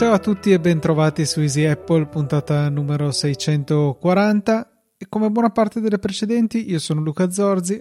[0.00, 4.82] Ciao a tutti e bentrovati su Easy Apple, puntata numero 640.
[4.96, 7.80] E come buona parte delle precedenti, io sono Luca Zorzi.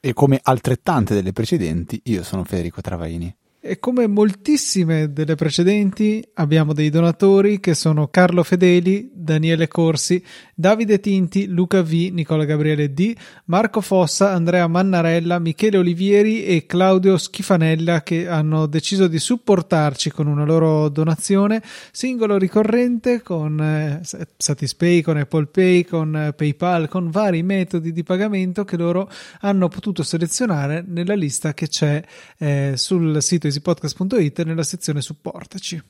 [0.00, 3.36] E come altrettante delle precedenti, io sono Federico Travaini.
[3.66, 10.22] E come moltissime delle precedenti, abbiamo dei donatori che sono Carlo Fedeli, Daniele Corsi,
[10.54, 17.16] Davide Tinti, Luca V, Nicola Gabriele D, Marco Fossa, Andrea Mannarella, Michele Olivieri e Claudio
[17.16, 24.02] Schifanella che hanno deciso di supportarci con una loro donazione singolo ricorrente con eh,
[24.36, 29.68] Satispay, con Apple Pay, con eh, PayPal, con vari metodi di pagamento che loro hanno
[29.68, 32.02] potuto selezionare nella lista che c'è
[32.36, 35.82] eh, sul sito easypodcast.it nella sezione supportaci.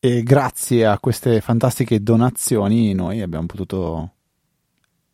[0.00, 4.12] E grazie a queste fantastiche donazioni noi abbiamo potuto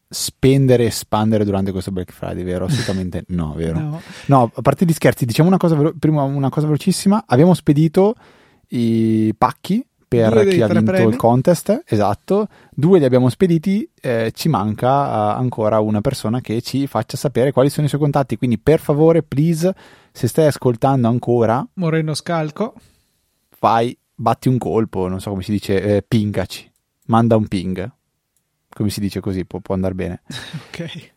[0.08, 2.66] spendere e espandere durante questo Black Friday, vero?
[2.66, 3.78] Assolutamente no, vero?
[3.78, 4.00] No.
[4.26, 8.14] no, a parte gli scherzi, diciamo una cosa, velo- prima una cosa velocissima, abbiamo spedito
[8.68, 11.10] i pacchi per chi ha vinto premi.
[11.10, 16.60] il contest, esatto, due li abbiamo spediti, eh, ci manca uh, ancora una persona che
[16.62, 19.74] ci faccia sapere quali sono i suoi contatti, quindi per favore, please,
[20.16, 21.66] se stai ascoltando ancora...
[21.74, 22.74] Moreno Scalco.
[23.50, 26.70] Fai, batti un colpo, non so come si dice, eh, pingaci,
[27.06, 27.90] manda un ping,
[28.68, 30.22] come si dice così, può, può andare bene.
[30.70, 31.12] ok.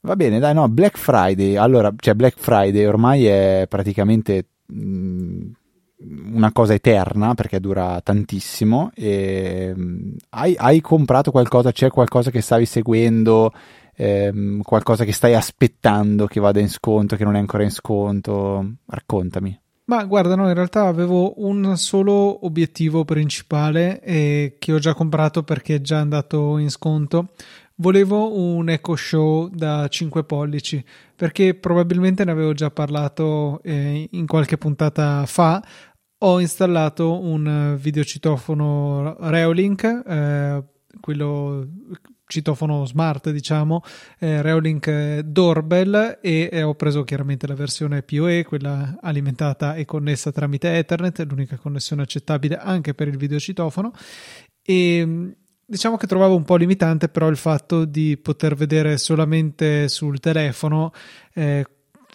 [0.00, 4.48] Va bene, dai, no, Black Friday, allora, cioè Black Friday ormai è praticamente...
[4.66, 5.50] Mh, mm,
[6.32, 8.90] una cosa eterna perché dura tantissimo.
[8.94, 11.72] E, um, hai, hai, comprato qualcosa?
[11.72, 13.52] C'è qualcosa che stavi seguendo?
[14.02, 18.76] Ehm, qualcosa che stai aspettando che vada in sconto, che non è ancora in sconto?
[18.86, 19.60] Raccontami.
[19.84, 25.42] Ma guarda, no, in realtà avevo un solo obiettivo principale eh, che ho già comprato
[25.42, 27.32] perché è già andato in sconto.
[27.74, 30.82] Volevo un Echo Show da 5 pollici
[31.14, 35.62] perché probabilmente ne avevo già parlato eh, in qualche puntata fa
[36.22, 40.62] ho installato un videocitofono Reolink, eh,
[41.00, 41.66] quello
[42.30, 43.82] citofono smart, diciamo,
[44.18, 50.32] eh, Reolink Doorbell e, e, ho preso chiaramente la versione PoE, quella alimentata e connessa
[50.32, 53.92] tramite Ethernet, l'unica connessione accettabile anche per il videocitofono
[54.62, 55.34] e
[55.66, 60.92] diciamo che trovavo un po' limitante però il fatto di poter vedere solamente sul telefono
[61.34, 61.66] eh,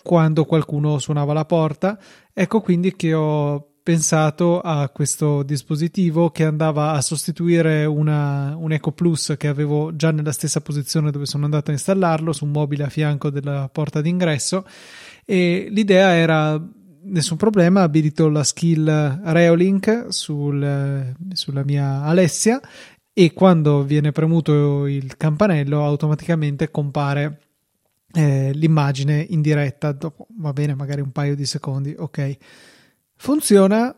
[0.02, 2.00] quando qualcuno suonava la porta.
[2.34, 8.92] Ecco quindi che ho pensato a questo dispositivo che andava a sostituire una, un Eco
[8.92, 12.86] Plus che avevo già nella stessa posizione dove sono andato a installarlo su un mobile
[12.86, 14.66] a fianco della porta d'ingresso.
[15.24, 16.60] E l'idea era
[17.04, 22.60] nessun problema abilito la skill Reolink sul, sulla mia Alessia
[23.14, 27.40] e quando viene premuto il campanello automaticamente compare
[28.14, 29.92] eh, l'immagine in diretta.
[29.92, 32.38] Dopo va bene magari un paio di secondi ok
[33.26, 33.92] Funziona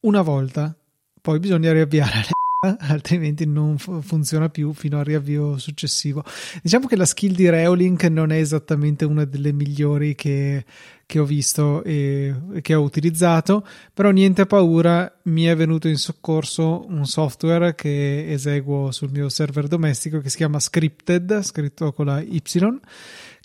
[0.00, 0.76] una volta,
[1.20, 2.24] poi bisogna riavviare
[2.90, 6.24] altrimenti non funziona più fino al riavvio successivo.
[6.60, 10.64] Diciamo che la skill di Reolink non è esattamente una delle migliori che,
[11.06, 15.96] che ho visto e, e, che ho utilizzato, però niente paura, mi è venuto in
[15.96, 22.06] soccorso un software che eseguo sul mio server domestico che si chiama Scripted, scritto con
[22.06, 22.42] la Y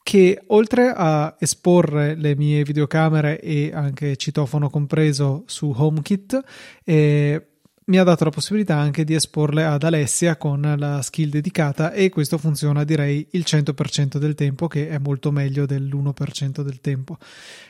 [0.09, 6.43] che oltre a esporre le mie videocamere e anche citofono compreso su HomeKit,
[6.83, 7.45] eh,
[7.85, 12.09] mi ha dato la possibilità anche di esporle ad Alessia con la skill dedicata e
[12.09, 17.19] questo funziona direi il 100% del tempo che è molto meglio dell'1% del tempo.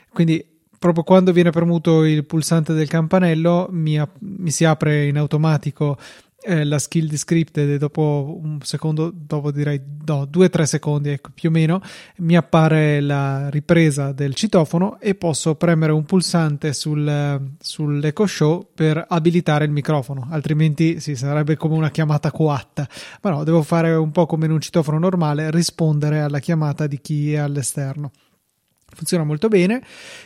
[0.10, 0.42] Quindi
[0.80, 5.98] proprio quando viene premuto il pulsante del campanello mi, mi si apre in automatico
[6.50, 10.66] eh, la skill di scripted e dopo un secondo, dopo direi no, due o tre
[10.66, 11.80] secondi ecco, più o meno,
[12.18, 19.06] mi appare la ripresa del citofono e posso premere un pulsante sul, sull'Echo Show per
[19.08, 22.88] abilitare il microfono, altrimenti sì, sarebbe come una chiamata coatta.
[23.22, 27.00] Ma no, devo fare un po' come in un citofono normale, rispondere alla chiamata di
[27.00, 28.12] chi è all'esterno
[28.94, 29.82] funziona molto bene.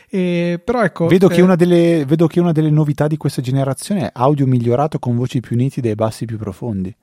[0.08, 1.06] Eh, però ecco.
[1.06, 4.46] Vedo, eh, che una delle, vedo che una delle novità di questa generazione è audio
[4.46, 6.94] migliorato con voci più nitide e bassi più profondi.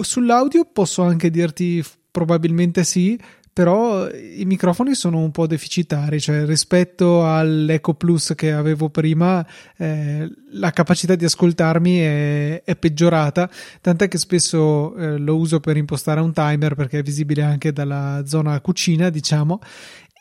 [0.00, 3.18] Sull'audio posso anche dirti probabilmente sì.
[3.54, 9.46] Però i microfoni sono un po' deficitari, cioè rispetto all'Eco Plus che avevo prima,
[9.76, 13.50] eh, la capacità di ascoltarmi è, è peggiorata,
[13.82, 18.22] tant'è che spesso eh, lo uso per impostare un timer perché è visibile anche dalla
[18.24, 19.60] zona cucina, diciamo,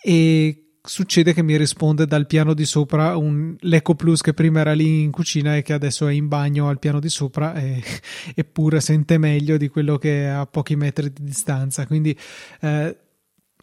[0.03, 4.73] e succede che mi risponde dal piano di sopra un l'Eco Plus che prima era
[4.73, 7.83] lì in cucina e che adesso è in bagno al piano di sopra e,
[8.33, 11.85] eppure sente meglio di quello che è a pochi metri di distanza.
[11.85, 12.17] Quindi
[12.61, 12.97] eh,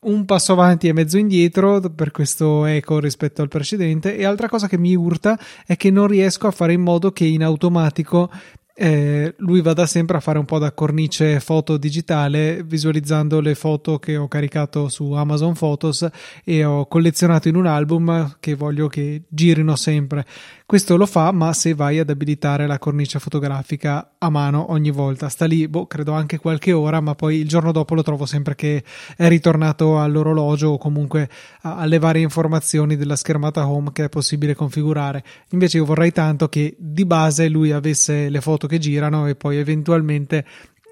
[0.00, 4.16] un passo avanti e mezzo indietro per questo eco rispetto al precedente.
[4.16, 7.24] E altra cosa che mi urta è che non riesco a fare in modo che
[7.24, 8.30] in automatico
[8.80, 13.98] eh, lui vada sempre a fare un po' da cornice foto digitale visualizzando le foto
[13.98, 16.06] che ho caricato su Amazon Photos
[16.44, 20.24] e ho collezionato in un album che voglio che girino sempre
[20.68, 25.30] questo lo fa, ma se vai ad abilitare la cornice fotografica a mano ogni volta.
[25.30, 28.54] Sta lì, boh, credo anche qualche ora, ma poi il giorno dopo lo trovo sempre
[28.54, 28.84] che
[29.16, 31.30] è ritornato all'orologio o comunque
[31.62, 35.24] alle varie informazioni della schermata home che è possibile configurare.
[35.52, 39.56] Invece io vorrei tanto che di base lui avesse le foto che girano e poi
[39.56, 40.44] eventualmente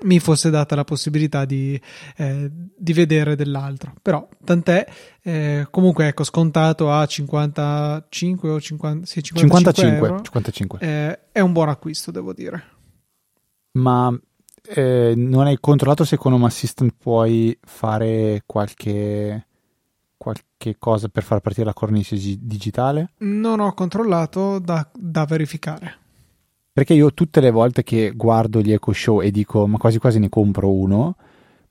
[0.02, 1.80] mi fosse data la possibilità di,
[2.16, 3.94] eh, di vedere dell'altro.
[4.02, 4.86] Però tant'è,
[5.22, 10.78] eh, comunque ecco, scontato a 55 o 50, sì, 55, 55, euro, 55.
[10.80, 12.64] Eh, è un buon acquisto, devo dire.
[13.72, 14.16] Ma
[14.68, 19.46] eh, non hai controllato se con Home Assistant puoi fare qualche,
[20.16, 23.12] qualche cosa per far partire la cornice digitale?
[23.18, 26.04] Non ho controllato da, da verificare.
[26.76, 30.18] Perché io tutte le volte che guardo gli Echo Show e dico ma quasi quasi
[30.18, 31.16] ne compro uno,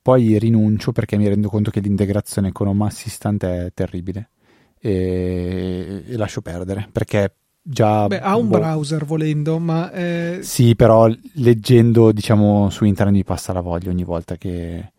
[0.02, 4.31] poi rinuncio perché mi rendo conto che l'integrazione con Home Assistant è terribile
[4.80, 8.07] e, e lascio perdere perché già...
[8.07, 9.92] Beh, ha un boh, browser volendo, ma...
[9.92, 10.40] È...
[10.42, 14.92] Sì, però leggendo diciamo su internet mi passa la voglia ogni volta che,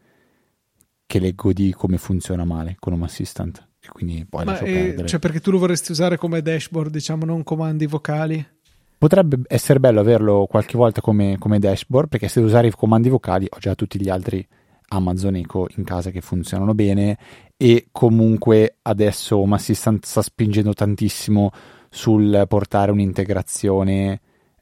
[1.05, 4.73] che leggo di come funziona male con Home Assistant e quindi poi ma lascio è,
[4.73, 5.09] perdere.
[5.09, 8.55] Cioè perché tu lo vorresti usare come dashboard, diciamo, non comandi vocali?
[8.99, 13.47] Potrebbe essere bello averlo qualche volta come, come dashboard, perché se usare i comandi vocali
[13.49, 14.47] ho già tutti gli altri
[14.89, 17.19] Amazon Echo in casa che funzionano bene
[17.57, 21.51] e comunque adesso Home Assistant sta spingendo tantissimo
[21.91, 24.21] sul portare un'integrazione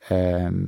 [0.08, 0.66] ehm,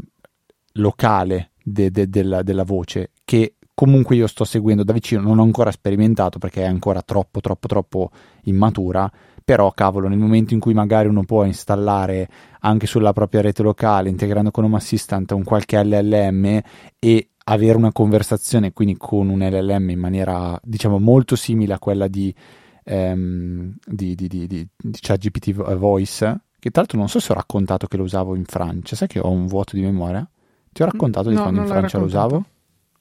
[0.72, 5.42] locale de, de, della, della voce che comunque io sto seguendo da vicino, non ho
[5.42, 8.10] ancora sperimentato perché è ancora troppo troppo troppo
[8.44, 9.10] immatura,
[9.44, 12.28] però cavolo nel momento in cui magari uno può installare
[12.66, 16.60] anche sulla propria rete locale integrando con Home Assistant un qualche LLM
[16.98, 22.08] e avere una conversazione quindi con un LLM in maniera diciamo molto simile a quella
[22.08, 22.34] di,
[22.82, 27.86] ehm, di, di, di, di ChatGPT Voice che tra l'altro non so se ho raccontato
[27.86, 28.96] che lo usavo in Francia.
[28.96, 30.28] Sai che ho un vuoto di memoria?
[30.72, 32.44] Ti ho raccontato di no, quando in Francia lo usavo?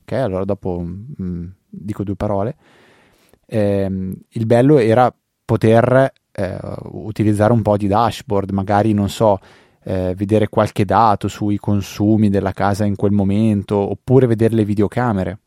[0.04, 2.56] ok allora dopo mh, mm, dico due parole.
[3.48, 5.12] Eh, il bello era
[5.44, 6.58] poter eh,
[6.92, 9.40] utilizzare un po' di dashboard, magari non so,
[9.84, 15.40] eh, vedere qualche dato sui consumi della casa in quel momento, oppure vedere le videocamere.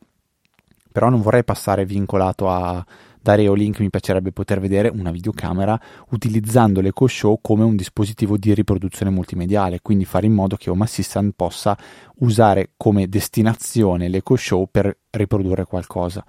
[0.90, 2.84] Però non vorrei passare vincolato a
[3.20, 5.78] Dario Link, mi piacerebbe poter vedere una videocamera
[6.10, 10.84] utilizzando l'Eco Show come un dispositivo di riproduzione multimediale, quindi fare in modo che Home
[10.84, 11.76] Assistant possa
[12.20, 16.24] usare come destinazione l'Eco Show per riprodurre qualcosa.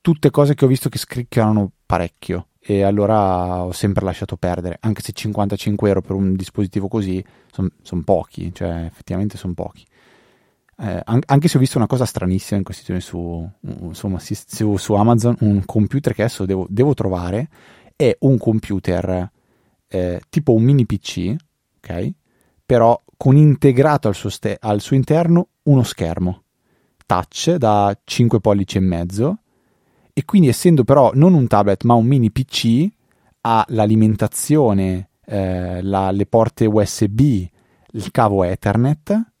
[0.00, 5.02] Tutte cose che ho visto che scricchiano parecchio e allora ho sempre lasciato perdere, anche
[5.02, 9.84] se 55 euro per un dispositivo così sono son pochi, cioè effettivamente sono pochi.
[10.78, 14.94] Eh, anche se ho visto una cosa stranissima in questi giorni su, insomma, su, su,
[14.94, 17.48] Amazon, un computer che adesso devo, devo trovare
[17.96, 19.30] è un computer
[19.88, 21.34] eh, tipo un mini PC,
[21.78, 22.10] ok?
[22.64, 26.42] Però con integrato al suo, ste- al suo interno uno schermo
[27.06, 29.41] touch da 5 pollici e mezzo
[30.12, 32.86] e quindi essendo però non un tablet ma un mini PC
[33.42, 39.32] ha l'alimentazione, eh, la, le porte USB, il cavo Ethernet,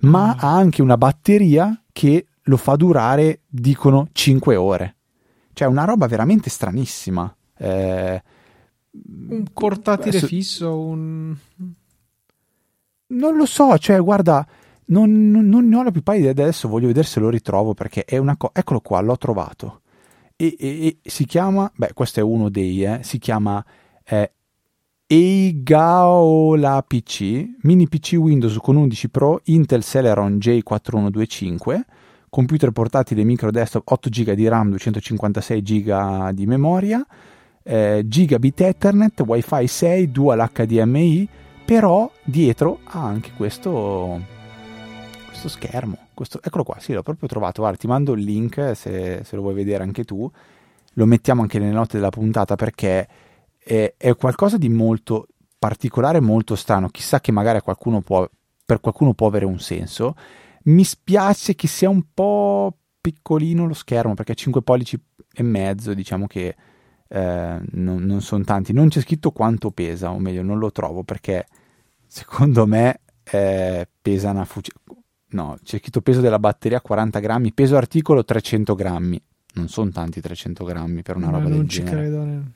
[0.00, 0.38] ma mm.
[0.38, 4.96] ha anche una batteria che lo fa durare, dicono, 5 ore.
[5.52, 7.34] Cioè una roba veramente stranissima.
[7.56, 8.22] Eh,
[8.90, 11.34] un portatile adesso, fisso, un...
[13.10, 14.46] Non lo so, cioè guarda,
[14.86, 17.72] non, non, non ne ho la più pallida idea, adesso voglio vedere se lo ritrovo
[17.72, 18.52] perché è una cosa...
[18.54, 19.80] Eccolo qua, l'ho trovato
[20.40, 23.64] e, e, e si chiama, beh questo è uno dei, eh, si chiama
[24.04, 24.32] eh,
[25.04, 31.80] Eigaola PC, mini PC Windows con 11 Pro, Intel Celeron J4125,
[32.28, 37.04] computer portatile micro desktop 8 GB di RAM, 256 GB di memoria,
[37.64, 41.28] eh, gigabit Ethernet, Wi-Fi 6, dual HDMI,
[41.64, 44.20] però dietro ha anche questo,
[45.26, 47.60] questo schermo questo, eccolo qua, sì, l'ho proprio trovato.
[47.60, 50.28] Guarda, ti mando il link se, se, lo vuoi vedere anche tu.
[50.94, 53.06] Lo mettiamo anche nelle note della puntata perché
[53.56, 56.88] è, è qualcosa di molto particolare, molto strano.
[56.88, 58.28] Chissà che magari qualcuno può,
[58.66, 60.16] per qualcuno può avere un senso.
[60.64, 65.00] Mi spiace che sia un po' piccolino lo schermo perché 5 pollici
[65.32, 66.56] e mezzo, diciamo che
[67.06, 68.72] eh, non, non sono tanti.
[68.72, 71.46] Non c'è scritto quanto pesa, o meglio, non lo trovo perché
[72.08, 74.80] secondo me eh, pesa una fucile.
[75.30, 79.22] No, c'è scritto peso della batteria 40 grammi, peso articolo 300 grammi.
[79.54, 82.10] Non sono tanti 300 grammi per una Ma roba del genere.
[82.10, 82.52] Non ci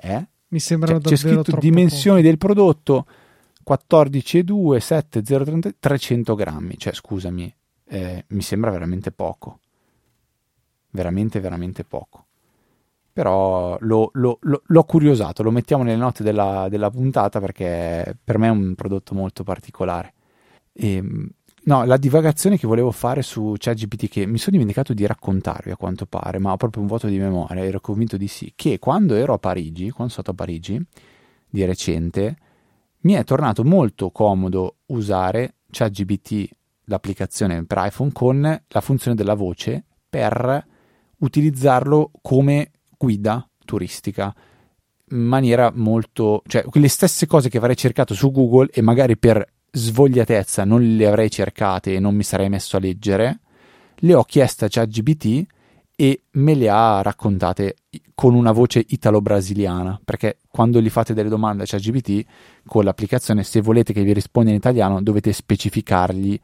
[0.00, 0.16] credo.
[0.16, 0.28] Eh?
[0.48, 2.28] Mi sembrano cioè, C'è scritto dimensioni poco.
[2.28, 3.06] del prodotto
[3.68, 6.78] 14,2, 7, 0,30, 300 grammi.
[6.78, 7.54] Cioè, scusami,
[7.88, 9.58] eh, mi sembra veramente poco.
[10.90, 12.24] Veramente, veramente poco.
[13.12, 18.38] Però lo, lo, lo, l'ho curiosato, lo mettiamo nelle note della, della, puntata perché per
[18.38, 20.14] me è un prodotto molto particolare.
[20.72, 21.30] E, ehm,
[21.68, 25.76] no, la divagazione che volevo fare su ChatGPT, che mi sono dimenticato di raccontarvi a
[25.76, 29.14] quanto pare, ma ho proprio un voto di memoria, ero convinto di sì, che quando
[29.14, 30.82] ero a Parigi, quando sono stato a Parigi,
[31.50, 32.36] di recente,
[33.00, 36.48] mi è tornato molto comodo usare ChatGPT,
[36.84, 40.66] l'applicazione per iPhone, con la funzione della voce per
[41.18, 44.34] utilizzarlo come guida turistica
[45.10, 49.46] in maniera molto, cioè quelle stesse cose che avrei cercato su Google e magari per
[49.70, 53.40] svogliatezza non le avrei cercate e non mi sarei messo a leggere,
[53.96, 55.46] le ho chieste a ChatGPT
[56.00, 57.76] e me le ha raccontate
[58.14, 62.24] con una voce italo-brasiliana, perché quando gli fate delle domande a ChatGPT
[62.66, 66.38] con l'applicazione, se volete che vi risponda in italiano, dovete specificargli,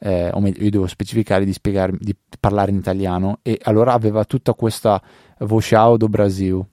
[0.00, 1.54] eh, o meglio, io devo specificare di,
[1.98, 5.00] di parlare in italiano, e allora aveva tutta questa
[5.38, 6.64] voce do Brasil.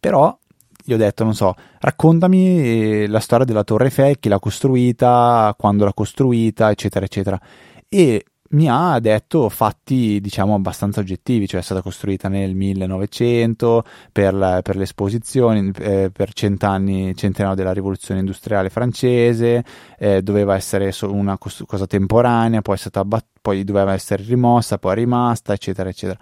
[0.00, 0.38] Però
[0.84, 5.54] gli ho detto, non so, raccontami eh, la storia della Torre Eiffel, chi l'ha costruita,
[5.58, 7.40] quando l'ha costruita, eccetera, eccetera.
[7.88, 8.24] E
[8.54, 14.60] mi ha detto fatti diciamo abbastanza oggettivi, cioè è stata costruita nel 1900 per, la,
[14.62, 19.64] per le esposizioni, eh, per cent'anni, centenario della rivoluzione industriale francese,
[19.98, 25.52] eh, doveva essere una cosa temporanea, poi, abbat- poi doveva essere rimossa, poi è rimasta,
[25.52, 26.18] eccetera, eccetera.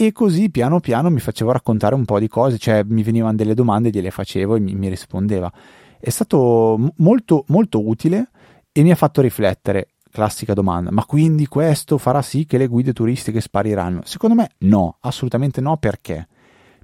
[0.00, 3.52] E così piano piano mi facevo raccontare un po' di cose, cioè mi venivano delle
[3.52, 5.52] domande, gliele facevo e mi, mi rispondeva.
[5.98, 8.30] È stato molto, molto utile
[8.70, 12.92] e mi ha fatto riflettere classica domanda, ma quindi questo farà sì che le guide
[12.92, 14.02] turistiche spariranno?
[14.04, 16.28] Secondo me no, assolutamente no, perché?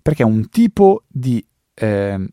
[0.02, 2.28] Perché un tipo di, eh,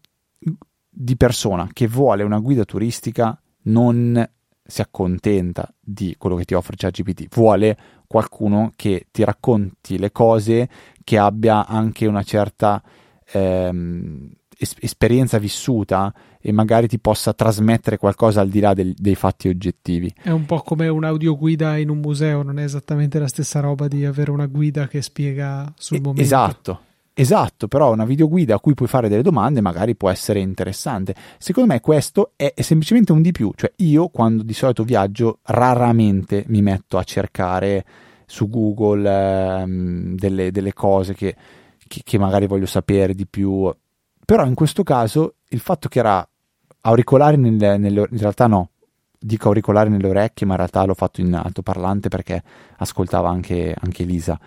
[0.89, 4.27] di persona che vuole una guida turistica non
[4.63, 7.77] si accontenta di quello che ti offre ChatGPT, vuole
[8.11, 10.67] qualcuno che ti racconti le cose,
[11.03, 12.83] che abbia anche una certa
[13.33, 19.15] ehm, es- esperienza vissuta e magari ti possa trasmettere qualcosa al di là del- dei
[19.15, 20.13] fatti oggettivi.
[20.21, 24.03] È un po' come un'audioguida in un museo, non è esattamente la stessa roba di
[24.05, 26.21] avere una guida che spiega sul momento.
[26.21, 26.79] Esatto.
[27.13, 31.13] Esatto, però una videoguida a cui puoi fare delle domande magari può essere interessante.
[31.37, 35.39] Secondo me questo è, è semplicemente un di più, cioè io quando di solito viaggio
[35.43, 37.85] raramente mi metto a cercare
[38.25, 41.35] su Google ehm, delle, delle, cose che,
[41.87, 43.69] che, che magari voglio sapere di più
[44.31, 46.25] però in questo caso il fatto che era
[46.83, 48.69] auricolari nelle, nelle in realtà no,
[49.19, 52.41] dico auricolari nelle orecchie, ma in realtà l'ho fatto in altoparlante perché
[52.77, 54.39] ascoltava anche, anche Lisa.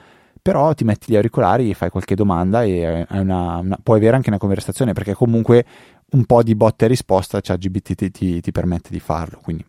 [0.44, 4.28] Però ti metti gli auricolari e fai qualche domanda e una, una, puoi avere anche
[4.28, 5.64] una conversazione perché comunque
[6.10, 9.40] un po' di botta e risposta cioè GBT ti, ti, permette di farlo.
[9.42, 9.64] Quindi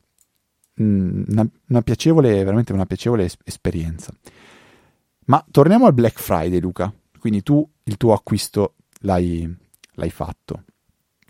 [0.81, 4.11] mm, una, una, piacevole, veramente una piacevole esperienza.
[5.27, 6.93] Ma torniamo al Black Friday, Luca.
[7.17, 9.49] Quindi tu il tuo acquisto l'hai,
[9.93, 10.63] l'hai fatto.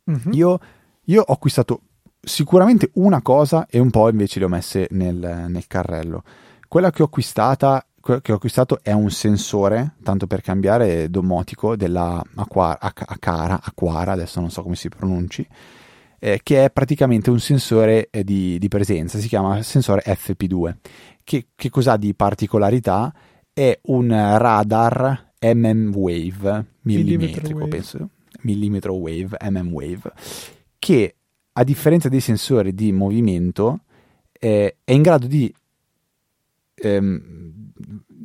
[0.10, 0.34] Mm-hmm.
[0.34, 0.60] Io,
[1.04, 1.82] io, ho acquistato
[2.20, 6.24] sicuramente una cosa e un po' invece le ho messe nel, nel carrello.
[6.68, 7.86] Quella che ho acquistata
[8.22, 14.40] che ho acquistato è un sensore, tanto per cambiare domotico, della Aquara, Aquara, Aquara adesso
[14.40, 15.46] non so come si pronunci,
[16.20, 20.76] eh, che è praticamente un sensore eh, di, di, presenza, si chiama sensore FP2.
[21.24, 23.12] Che, che cos'ha di particolarità?
[23.52, 27.70] È un radar MM Wave, millimetrico wave.
[27.70, 28.10] penso,
[28.42, 30.14] millimetro wave, mm wave,
[30.78, 31.16] che
[31.54, 33.80] a differenza dei sensori di movimento
[34.32, 35.52] eh, è in grado di
[36.76, 37.65] ehm,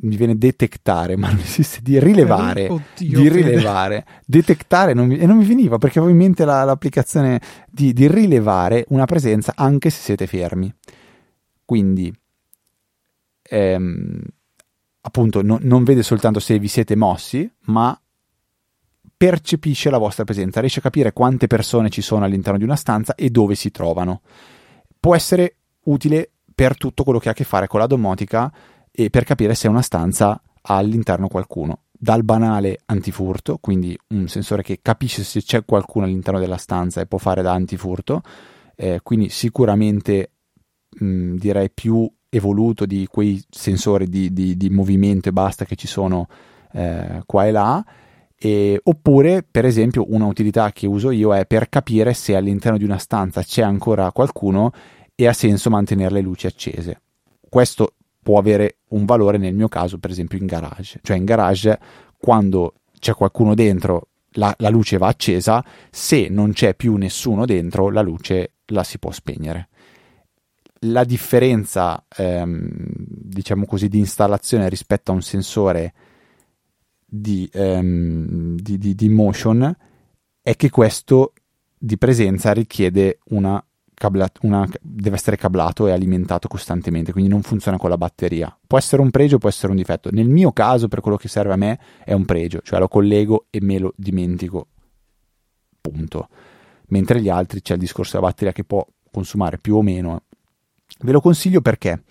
[0.01, 5.25] mi viene detectare, ma non esiste, di rilevare, Oddio, di rilevare, detectare non mi, e
[5.25, 9.89] non mi veniva perché avevo in mente la, l'applicazione di, di, rilevare una presenza anche
[9.89, 10.73] se siete fermi.
[11.65, 12.13] Quindi,
[13.43, 14.21] ehm,
[15.01, 17.99] appunto, no, non vede soltanto se vi siete mossi, ma
[19.15, 23.13] percepisce la vostra presenza, riesce a capire quante persone ci sono all'interno di una stanza
[23.13, 24.21] e dove si trovano.
[24.99, 28.51] Può essere utile per tutto quello che ha a che fare con la domotica
[28.91, 31.83] e per capire se una stanza ha all'interno qualcuno.
[31.91, 37.05] Dal banale antifurto, quindi un sensore che capisce se c'è qualcuno all'interno della stanza e
[37.05, 38.21] può fare da antifurto,
[38.75, 40.31] eh, quindi sicuramente
[40.99, 45.85] mh, direi più evoluto di quei sensori di, di, di, movimento e basta che ci
[45.85, 46.27] sono
[46.71, 47.85] eh, qua e là
[48.37, 52.83] E, oppure, per esempio, una utilità che uso io è per capire se all'interno di
[52.83, 54.71] una stanza c'è ancora qualcuno
[55.13, 57.01] e ha senso mantenere le luci accese.
[57.47, 60.99] Questo può avere un valore nel mio caso, per esempio, in garage.
[61.01, 61.79] Cioè, in garage,
[62.17, 67.89] quando c'è qualcuno dentro, la, la luce va accesa, se non c'è più nessuno dentro,
[67.89, 69.69] la luce la si può spegnere
[70.85, 75.93] la differenza, ehm, diciamo così, di installazione rispetto a un sensore
[77.05, 79.75] di, ehm, di, di, di, motion
[80.41, 81.33] è che questo
[81.77, 83.63] di presenza richiede una,
[84.01, 88.57] cabla- una deve essere cablato e alimentato costantemente, quindi non funziona con la batteria.
[88.65, 90.09] Può essere un pregio, può essere un difetto.
[90.11, 93.45] Nel mio caso, per quello che serve a me, è un pregio, cioè lo collego
[93.51, 94.69] e me lo dimentico.
[95.79, 96.29] Punto.
[96.87, 100.23] Mentre gli altri c'è il discorso della batteria che può consumare più o meno
[101.01, 102.03] Ve lo consiglio perché?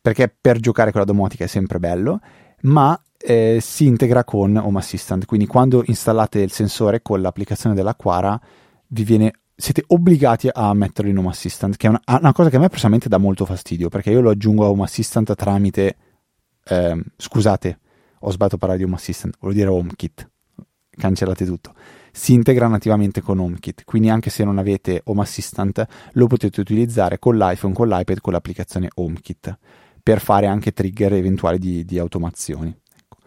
[0.00, 2.20] Perché per giocare con la domotica è sempre bello,
[2.62, 5.24] ma eh, si integra con Home Assistant.
[5.26, 8.40] Quindi quando installate il sensore con l'applicazione dell'Aquara,
[8.88, 12.56] vi viene siete obbligati a metterlo in Home Assistant, che è una, una, cosa che
[12.56, 15.96] a me personalmente dà molto fastidio, perché io lo aggiungo a Home Assistant tramite...
[16.64, 17.78] Eh, scusate,
[18.20, 20.30] ho sbagliato a parlare di Home Assistant, volevo dire HomeKit,
[20.90, 21.74] cancellate tutto
[22.18, 27.20] si integra nativamente con HomeKit, quindi anche se non avete Home Assistant lo potete utilizzare
[27.20, 29.58] con l'iPhone, con l'iPad, con l'applicazione HomeKit
[30.02, 32.76] per fare anche trigger eventuali di, di automazioni.
[32.96, 33.18] Ecco.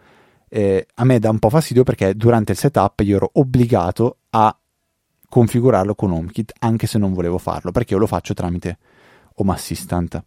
[0.48, 4.54] Eh, a me dà un po' fastidio perché durante il setup io ero obbligato a
[5.32, 8.76] configurarlo con HomeKit anche se non volevo farlo perché io lo faccio tramite
[9.36, 10.22] Home Assistant.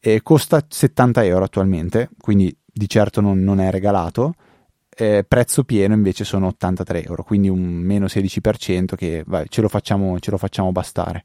[0.00, 4.34] E costa 70 euro attualmente, quindi di certo non, non è regalato
[4.96, 9.68] eh, prezzo pieno invece sono 83 euro, quindi un meno 16% che vai, ce, lo
[9.68, 11.24] facciamo, ce lo facciamo bastare.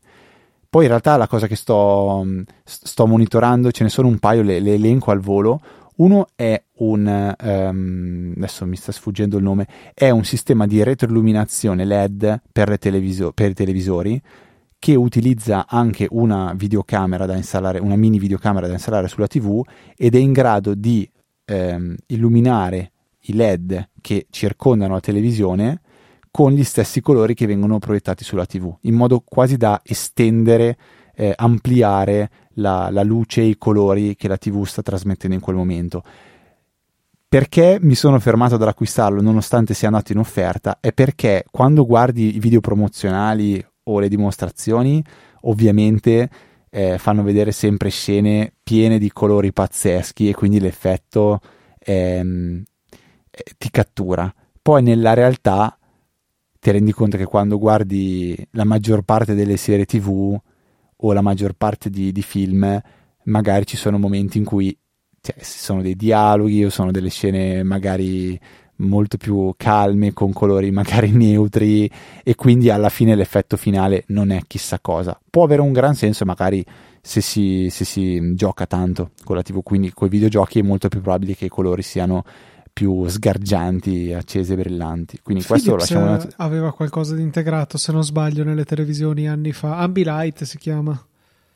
[0.69, 2.25] Poi in realtà la cosa che sto,
[2.65, 5.61] sto monitorando, ce ne sono un paio, le, le elenco al volo.
[5.97, 11.85] Uno è un, um, adesso mi sta sfuggendo il nome, è un sistema di retroilluminazione
[11.85, 14.21] LED per, televiso- per i televisori
[14.77, 19.63] che utilizza anche una videocamera da installare, una mini videocamera da installare sulla TV
[19.95, 21.09] ed è in grado di
[21.45, 25.81] ehm, illuminare i LED che circondano la televisione
[26.29, 30.77] con gli stessi colori che vengono proiettati sulla TV, in modo quasi da estendere,
[31.15, 35.55] eh, ampliare la, la luce e i colori che la TV sta trasmettendo in quel
[35.55, 36.03] momento.
[37.27, 40.77] Perché mi sono fermato ad acquistarlo nonostante sia andato in offerta?
[40.79, 45.03] È perché quando guardi i video promozionali o le dimostrazioni,
[45.41, 46.29] ovviamente
[46.69, 51.41] eh, fanno vedere sempre scene piene di colori pazzeschi e quindi l'effetto
[51.77, 52.63] è, eh,
[53.57, 54.33] ti cattura.
[54.61, 55.77] Poi nella realtà
[56.59, 60.39] ti rendi conto che quando guardi la maggior parte delle serie tv
[61.07, 62.81] o la maggior parte di, di film,
[63.23, 64.75] magari ci sono momenti in cui
[65.21, 68.39] cioè, sono dei dialoghi o sono delle scene magari
[68.77, 71.89] molto più calme, con colori magari neutri
[72.23, 75.19] e quindi alla fine l'effetto finale non è chissà cosa.
[75.29, 76.63] Può avere un gran senso magari
[77.01, 80.87] se si, se si gioca tanto con la TV, quindi con i videogiochi è molto
[80.87, 82.23] più probabile che i colori siano
[82.75, 85.21] più sgargianti, accese e brillanti.
[85.23, 86.33] Quindi Philips questo lo lasciamo.
[86.43, 89.77] Aveva qualcosa di integrato, se non sbaglio, nelle televisioni anni fa.
[89.77, 91.01] Ambilight si chiama.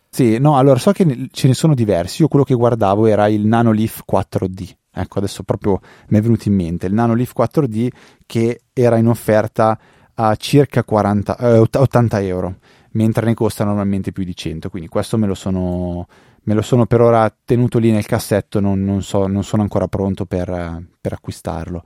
[0.10, 2.22] Sì, no, allora so che ce ne sono diversi.
[2.22, 4.70] Io quello che guardavo era il Nanolith 4D.
[4.94, 7.90] Ecco, adesso proprio mi è venuto in mente il Nanolith 4D
[8.26, 9.78] che era in offerta
[10.14, 12.56] a circa 40, eh, 80 euro,
[12.92, 14.70] mentre ne costa normalmente più di 100.
[14.70, 16.08] Quindi questo me lo sono
[16.43, 19.88] me lo sono per ora tenuto lì nel cassetto, non, non, so, non sono ancora
[19.88, 21.84] pronto per, per, acquistarlo.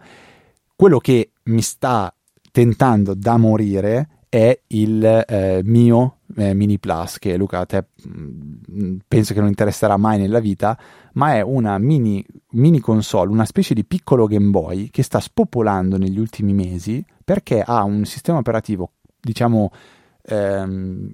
[0.76, 2.14] Quello che mi sta
[2.52, 8.32] tentando da morire è il eh, mio eh, Mini Plus, che Luca a te mh,
[8.72, 10.78] mm, penso che non interesserà mai nella vita,
[11.14, 15.98] ma è una mini, mini console, una specie di piccolo Game Boy che sta spopolando
[15.98, 19.72] negli ultimi mesi perché ha un sistema operativo, diciamo,
[20.24, 21.12] ehm,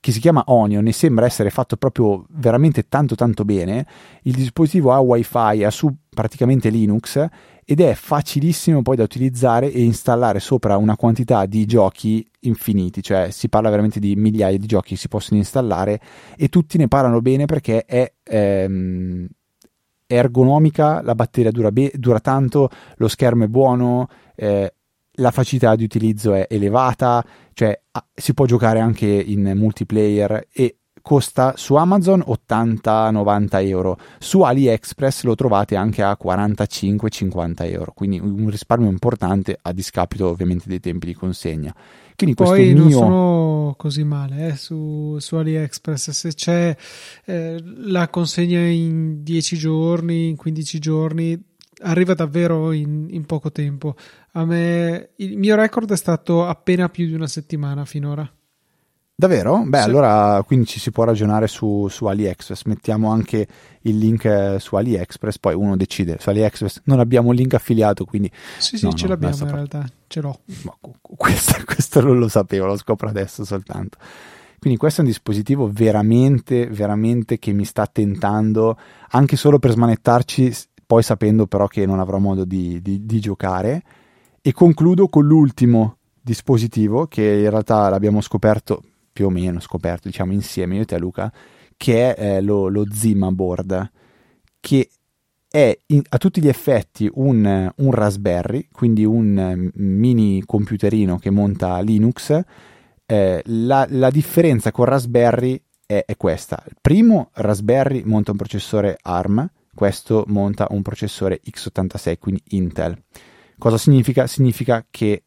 [0.00, 3.86] che si chiama Onion e sembra essere fatto proprio veramente tanto tanto bene.
[4.22, 7.24] Il dispositivo ha wifi, ha su praticamente Linux
[7.64, 13.30] ed è facilissimo poi da utilizzare e installare sopra una quantità di giochi infiniti, cioè
[13.30, 16.00] si parla veramente di migliaia di giochi che si possono installare
[16.36, 19.28] e tutti ne parlano bene perché è ehm,
[20.06, 24.72] ergonomica, la batteria dura, be- dura, tanto, lo schermo è buono, eh,
[25.18, 27.80] la facilità di utilizzo è elevata, cioè
[28.14, 30.78] si può giocare anche in multiplayer e
[31.08, 38.50] costa su Amazon 80-90 euro, su AliExpress lo trovate anche a 45-50 euro, quindi un
[38.50, 41.74] risparmio importante a discapito ovviamente dei tempi di consegna.
[42.14, 42.98] Quindi Poi non mio...
[42.98, 46.76] sono così male eh, su, su, AliExpress, se c'è
[47.24, 51.42] eh, la consegna in 10 giorni, in 15 giorni,
[51.82, 53.94] arriva davvero in, in, poco tempo.
[54.38, 58.30] A me il mio record è stato appena più di una settimana finora.
[59.12, 59.64] Davvero?
[59.66, 59.84] Beh, sì.
[59.84, 62.66] allora quindi ci si può ragionare su, su, AliExpress.
[62.66, 63.48] Mettiamo anche
[63.80, 66.18] il link eh, su AliExpress, poi uno decide.
[66.20, 68.30] Su AliExpress non abbiamo un link affiliato, quindi.
[68.58, 70.38] Sì, sì, no, ce no, l'abbiamo in realtà, ce l'ho.
[70.62, 73.98] Ma questo, questo non lo sapevo, lo scopro adesso soltanto.
[74.60, 78.78] Quindi questo è un dispositivo veramente, veramente che mi sta tentando,
[79.10, 80.54] anche solo per smanettarci,
[80.86, 83.82] poi sapendo però che non avrò modo di, di, di giocare.
[84.48, 88.82] E concludo con l'ultimo dispositivo che in realtà l'abbiamo scoperto
[89.12, 91.30] più o meno scoperto, diciamo, insieme, io e te Luca,
[91.76, 93.92] che è eh, lo, lo Zima Board,
[94.58, 94.88] che
[95.50, 101.78] è in, a tutti gli effetti un, un, Raspberry, quindi un mini computerino che monta
[101.80, 102.40] Linux.
[103.04, 106.64] Eh, la, la, differenza con Raspberry è, è, questa.
[106.66, 112.98] Il primo Raspberry monta un processore ARM, questo monta un processore x86, quindi Intel.
[113.58, 114.26] Cosa significa?
[114.26, 115.24] Significa che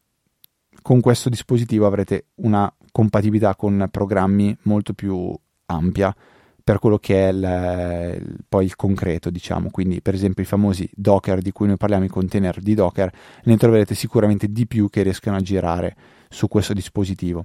[0.80, 5.34] con questo dispositivo avrete una compatibilità con programmi molto più
[5.66, 6.14] ampia
[6.64, 9.70] per quello che è il, poi il concreto, diciamo.
[9.70, 13.12] Quindi, per esempio, i famosi Docker di cui noi parliamo, i container di Docker,
[13.44, 15.96] ne troverete sicuramente di più che riescono a girare
[16.28, 17.44] su questo dispositivo.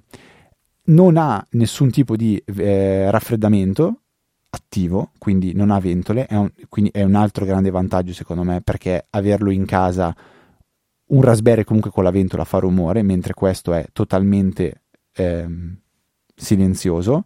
[0.86, 4.02] Non ha nessun tipo di eh, raffreddamento
[4.50, 8.62] attivo, quindi non ha ventole, è un, quindi è un altro grande vantaggio secondo me
[8.62, 10.16] perché averlo in casa
[11.08, 15.78] un Raspberry comunque con la ventola fa rumore, mentre questo è totalmente ehm,
[16.36, 17.26] silenzioso.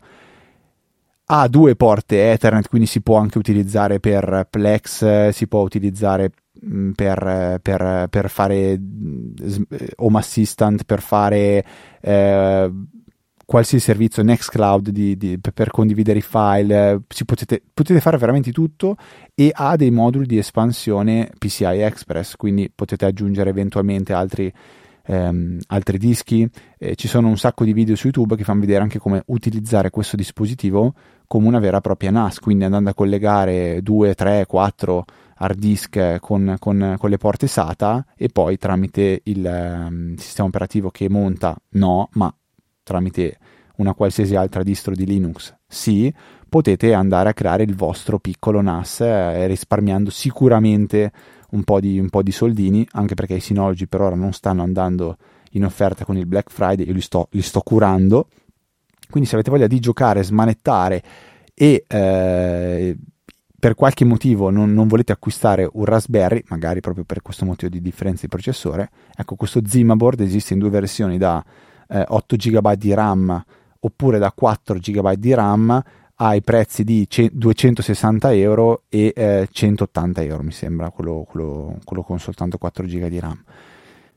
[1.25, 6.31] Ha due porte Ethernet, quindi si può anche utilizzare per Plex, si può utilizzare
[6.65, 9.33] mm, per, per, per fare mm,
[9.97, 11.65] Home Assistant, per fare
[12.01, 12.71] eh,
[13.51, 18.95] qualsiasi servizio Nextcloud di, di, per condividere i file, potete, potete, fare veramente tutto
[19.35, 24.49] e ha dei moduli di espansione PCI Express, quindi potete aggiungere eventualmente altri,
[25.05, 26.49] ehm, altri dischi.
[26.77, 29.89] Eh, ci sono un sacco di video su YouTube che fanno vedere anche come utilizzare
[29.89, 30.93] questo dispositivo
[31.27, 36.19] come una vera e propria NAS, quindi andando a collegare 2, 3, 4 hard disk
[36.21, 41.57] con, con, con, le porte SATA e poi tramite il um, sistema operativo che monta
[41.71, 42.33] no, ma
[42.91, 43.37] tramite
[43.77, 46.13] una qualsiasi altra distro di Linux, sì,
[46.47, 51.11] potete andare a creare il vostro piccolo NAS eh, risparmiando sicuramente
[51.51, 54.61] un po, di, un po' di soldini, anche perché i Synology per ora non stanno
[54.61, 55.17] andando
[55.51, 58.27] in offerta con il Black Friday, io li sto, li sto curando.
[59.09, 61.03] Quindi se avete voglia di giocare, smanettare
[61.53, 62.97] e eh,
[63.59, 67.81] per qualche motivo non, non, volete acquistare un Raspberry, magari proprio per questo motivo di
[67.81, 71.43] differenza di processore, ecco questo Zima board esiste in due versioni da
[71.91, 73.43] eh, 8 GB di RAM
[73.79, 75.83] oppure da 4 GB di RAM
[76.15, 82.19] ai prezzi di 260 euro e eh, 180 euro mi sembra quello, quello, quello, con
[82.19, 83.43] soltanto 4 GB di RAM.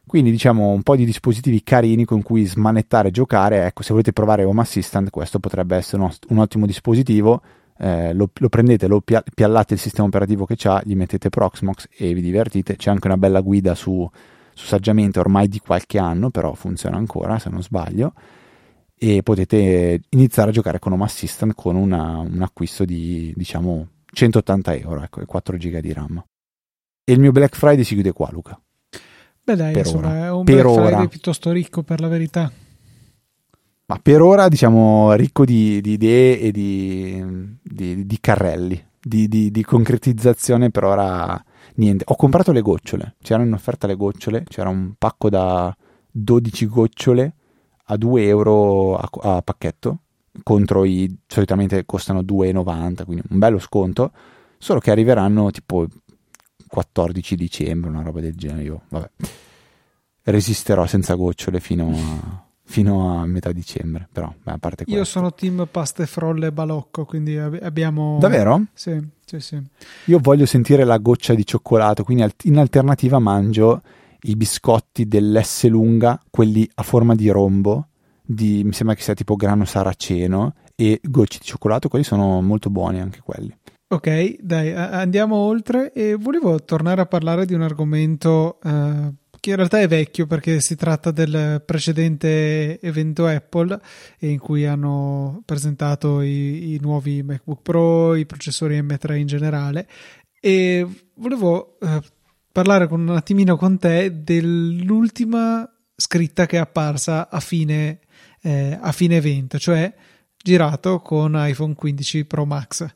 [0.06, 4.12] Quindi diciamo un po' di dispositivi carini con cui smanettare e giocare ecco se volete
[4.12, 7.40] provare Home Assistant questo potrebbe essere un, un ottimo dispositivo
[7.76, 12.14] eh, lo, lo, prendete, lo piallate il sistema operativo che ha, gli mettete Proxmox e
[12.14, 12.76] vi divertite.
[12.76, 14.08] C'è anche una bella guida su,
[14.54, 18.12] su Saggiamente ormai di qualche anno, però funziona ancora se non sbaglio.
[18.96, 24.74] E potete iniziare a giocare con Home Assistant con una, un acquisto di diciamo 180
[24.76, 26.24] euro ecco, e 4 giga di RAM.
[27.04, 28.58] E il mio Black Friday si chiude qua, Luca.
[29.42, 30.24] Beh, dai, per insomma, ora.
[30.24, 31.08] è un per Black Friday ora.
[31.08, 32.50] piuttosto ricco per la verità.
[33.86, 40.70] Ma per ora, diciamo, ricco di, di idee e di, di, di carrelli, di, concretizzazione
[40.70, 42.04] per ora niente.
[42.08, 45.74] Ho comprato le gocciole, c'erano in offerta le gocciole, c'era un pacco da
[46.10, 47.34] 12 gocciole
[47.86, 49.98] a 2 euro a, a pacchetto,
[50.42, 54.12] contro i solitamente costano 2,90, quindi un bello sconto,
[54.58, 55.86] solo che arriveranno tipo
[56.66, 58.62] 14 dicembre, una roba del genere.
[58.62, 59.10] Io, vabbè,
[60.24, 64.08] resisterò senza gocciole fino a fino a metà dicembre.
[64.10, 68.18] Però, beh, a parte Io sono team paste frolle e balocco, quindi abbiamo.
[68.18, 68.64] Davvero?
[68.72, 69.62] Sì, sì, sì.
[70.06, 73.82] Io voglio sentire la goccia di cioccolato, quindi in alternativa mangio
[74.22, 77.88] i biscotti dell'S lunga, quelli a forma di rombo,
[78.22, 82.70] di, mi sembra che sia tipo grano saraceno, e gocce di cioccolato, quelli sono molto
[82.70, 83.54] buoni anche quelli.
[83.86, 89.12] Ok, dai, andiamo oltre e volevo tornare a parlare di un argomento eh,
[89.44, 93.78] che in realtà è vecchio perché si tratta del precedente evento Apple
[94.20, 99.86] in cui hanno presentato i, i nuovi MacBook Pro, i processori M3 in generale.
[100.40, 102.00] E volevo eh,
[102.52, 107.98] parlare con un attimino con te dell'ultima scritta che è apparsa a fine,
[108.40, 109.92] eh, a fine evento, cioè
[110.44, 112.86] girato con iPhone 15 Pro Max.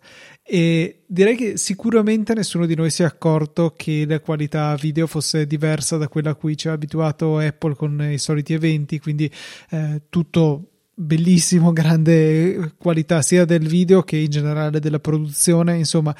[0.43, 5.47] E direi che sicuramente nessuno di noi si è accorto che la qualità video fosse
[5.47, 9.31] diversa da quella a cui ci ha abituato Apple con i soliti eventi, quindi
[9.71, 16.15] eh, tutto bellissimo, grande qualità sia del video che in generale della produzione, insomma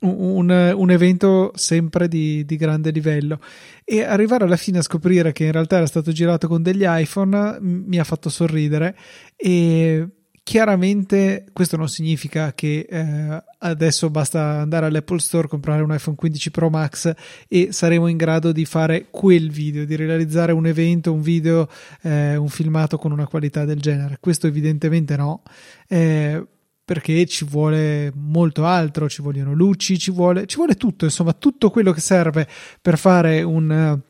[0.00, 3.38] un, un evento sempre di, di, grande livello.
[3.84, 7.58] E arrivare alla fine a scoprire che in realtà era stato girato con degli iPhone
[7.60, 8.96] mi ha fatto sorridere
[9.36, 10.08] e
[10.46, 16.50] chiaramente questo non significa che eh, adesso basta andare all'Apple Store comprare un iPhone 15
[16.52, 17.12] Pro Max
[17.48, 21.68] e saremo in grado di fare quel video di realizzare un evento un video
[22.02, 24.18] eh, un filmato con una qualità del genere.
[24.20, 25.42] Questo evidentemente no
[25.88, 26.46] eh,
[26.84, 31.70] perché ci vuole molto altro, ci vogliono luci, ci vuole, ci vuole tutto, insomma, tutto
[31.70, 32.46] quello che serve
[32.80, 34.00] per fare un,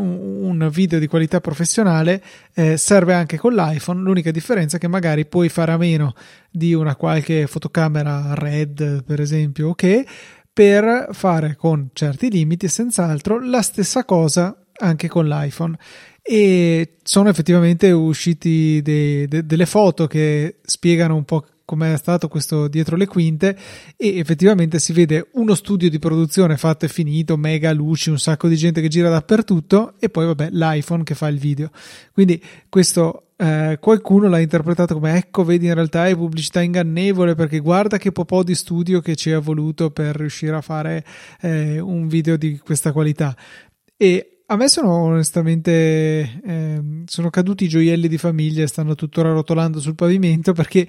[0.00, 2.22] un video di qualità professionale
[2.54, 4.00] eh, serve anche con l'iPhone.
[4.00, 6.14] L'unica differenza è che magari puoi fare a meno
[6.50, 10.02] di una qualche fotocamera RED, per esempio, ok,
[10.52, 15.76] per fare con certi limiti, senz'altro, la stessa cosa anche con l'iPhone
[16.26, 22.28] e sono effettivamente usciti de, de, delle foto che spiegano un po' come è stato
[22.28, 23.56] questo dietro le quinte
[23.96, 28.48] e effettivamente si vede uno studio di produzione fatto e finito, mega luci, un sacco
[28.48, 31.70] di gente che gira dappertutto e poi vabbè l'iPhone che fa il video.
[32.12, 37.58] Quindi questo eh, qualcuno l'ha interpretato come ecco vedi in realtà è pubblicità ingannevole perché
[37.58, 41.04] guarda che po' di studio che ci ha voluto per riuscire a fare
[41.40, 43.36] eh, un video di questa qualità.
[43.96, 49.32] E a me sono onestamente eh, sono caduti i gioielli di famiglia e stanno tuttora
[49.32, 50.86] rotolando sul pavimento perché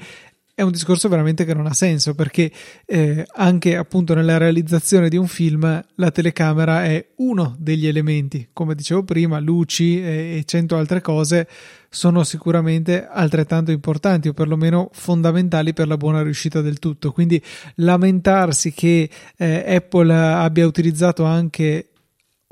[0.56, 2.50] è un discorso veramente che non ha senso perché
[2.86, 8.74] eh, anche appunto nella realizzazione di un film la telecamera è uno degli elementi, come
[8.74, 11.50] dicevo prima, luci e, e cento altre cose
[11.90, 17.12] sono sicuramente altrettanto importanti o perlomeno fondamentali per la buona riuscita del tutto.
[17.12, 17.42] Quindi
[17.76, 21.90] lamentarsi che eh, Apple abbia utilizzato anche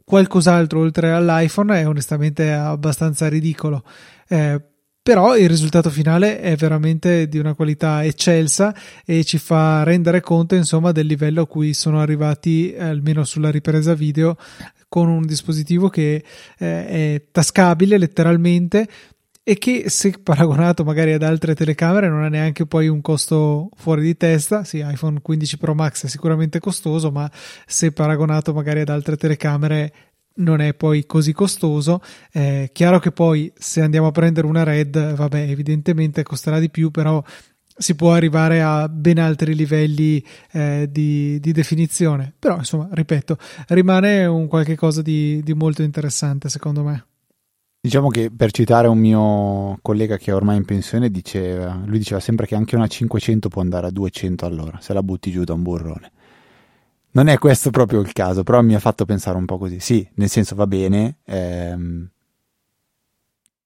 [0.03, 3.85] qualcos'altro oltre all'iPhone è onestamente abbastanza ridicolo.
[4.27, 4.61] Eh,
[5.03, 8.73] però il risultato finale è veramente di una qualità eccelsa
[9.05, 13.93] e ci fa rendere conto insomma del livello a cui sono arrivati almeno sulla ripresa
[13.95, 14.37] video
[14.87, 16.23] con un dispositivo che
[16.57, 18.87] eh, è tascabile letteralmente
[19.43, 24.01] e che se paragonato magari ad altre telecamere non ha neanche poi un costo fuori
[24.01, 24.63] di testa.
[24.63, 27.29] Sì iPhone 15 Pro Max è sicuramente costoso ma
[27.65, 32.01] se paragonato magari ad altre telecamere non è poi così costoso.
[32.31, 36.91] È chiaro che poi se andiamo a prendere una Red, vabbè, evidentemente costerà di più,
[36.91, 37.23] però
[37.75, 42.33] si può arrivare a ben altri livelli eh, di, di, definizione.
[42.37, 43.37] Però, insomma, ripeto,
[43.69, 47.05] rimane un qualche cosa di, di molto interessante, secondo me.
[47.81, 52.21] Diciamo che per citare un mio collega che è ormai in pensione, diceva, lui diceva
[52.21, 55.53] sempre che anche una 500 può andare a 200 all'ora, se la butti giù da
[55.53, 56.11] un burrone.
[57.15, 59.79] Non è questo proprio il caso, però mi ha fatto pensare un po' così.
[59.79, 61.17] Sì, nel senso va bene.
[61.25, 62.09] Ehm,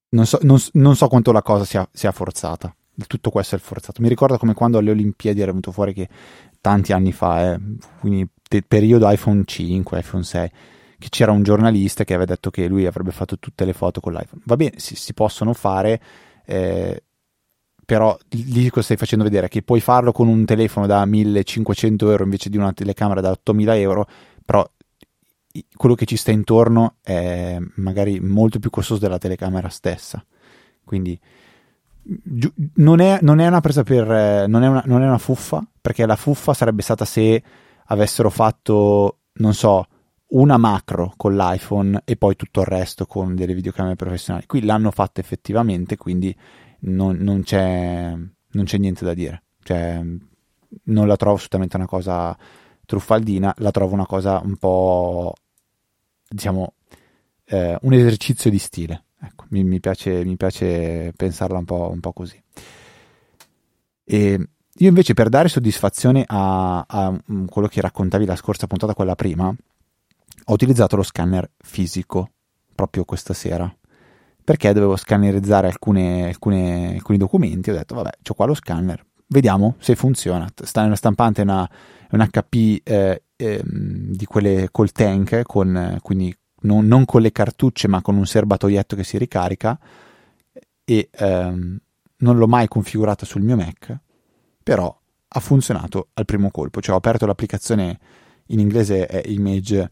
[0.10, 2.74] non, so, non, non, so, quanto la cosa sia, sia, forzata.
[3.08, 4.02] Tutto questo è forzato.
[4.02, 6.10] Mi ricordo come quando alle Olimpiadi era venuto fuori che
[6.60, 7.60] tanti anni fa, eh,
[8.00, 8.28] quindi
[8.68, 10.52] periodo iPhone 5, iPhone 6,
[11.00, 14.12] che c'era un giornalista che aveva detto che lui avrebbe fatto tutte le foto con
[14.12, 14.42] l'iPhone.
[14.46, 16.02] Va bene, si, si possono fare.
[16.46, 17.04] Eh,
[17.88, 19.48] però lì cosa stai facendo vedere?
[19.48, 23.78] Che puoi farlo con un telefono da 1500 euro invece di una telecamera da 8000
[23.78, 24.06] euro,
[24.44, 24.70] però
[25.74, 30.22] quello che ci sta intorno è magari molto più costoso della telecamera stessa.
[30.84, 31.18] Quindi
[32.74, 34.50] non è, non è una presa per.
[34.50, 37.42] Non è una, non è una fuffa, perché la fuffa sarebbe stata se
[37.86, 39.88] avessero fatto, non so,
[40.32, 44.46] una macro con l'iPhone e poi tutto il resto con delle videocamere professionali.
[44.46, 46.36] Qui l'hanno fatto effettivamente, quindi
[46.80, 49.44] non, non, c'è, non c'è niente da dire.
[49.64, 50.02] Cioè,
[50.84, 52.38] non la trovo assolutamente una cosa
[52.86, 55.34] truffaldina, la trovo una cosa un po',
[56.28, 56.74] diciamo,
[57.46, 59.04] eh, un esercizio di stile.
[59.20, 62.42] Ecco, mi, mi, piace, mi piace pensarla un po', un po', così.
[64.04, 69.16] E io invece per dare soddisfazione a, a, quello che raccontavi la scorsa puntata, quella
[69.16, 69.54] prima,
[70.50, 72.32] ho utilizzato lo scanner fisico
[72.74, 73.76] proprio questa sera
[74.48, 77.70] perché dovevo scannerizzare alcune, alcune, alcuni documenti.
[77.70, 80.48] Ho detto, vabbè, ho qua lo scanner, vediamo se funziona.
[80.64, 81.70] Sta nella stampante una,
[82.12, 87.90] un HP eh, eh, di quelle col tank, con, quindi non, non, con le cartucce,
[87.90, 89.78] ma con un serbatoietto che si ricarica.
[90.86, 91.78] E ehm,
[92.20, 93.98] non l'ho mai configurata sul mio Mac,
[94.64, 96.80] però ha funzionato al primo colpo.
[96.80, 98.00] Cioè, ho aperto l'applicazione
[98.46, 99.90] in inglese è Image,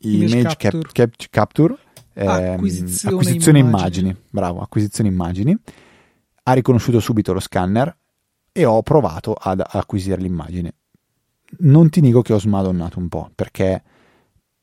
[0.00, 0.88] image, image Capture.
[0.92, 1.78] Cap, Capture
[2.14, 4.08] Acquisizione, acquisizione immagini.
[4.08, 4.26] immagini.
[4.30, 5.56] Bravo, acquisizione immagini.
[6.44, 7.96] ha riconosciuto subito lo scanner
[8.52, 10.74] e ho provato ad acquisire l'immagine.
[11.58, 13.82] Non ti dico che ho smadonnato un po', perché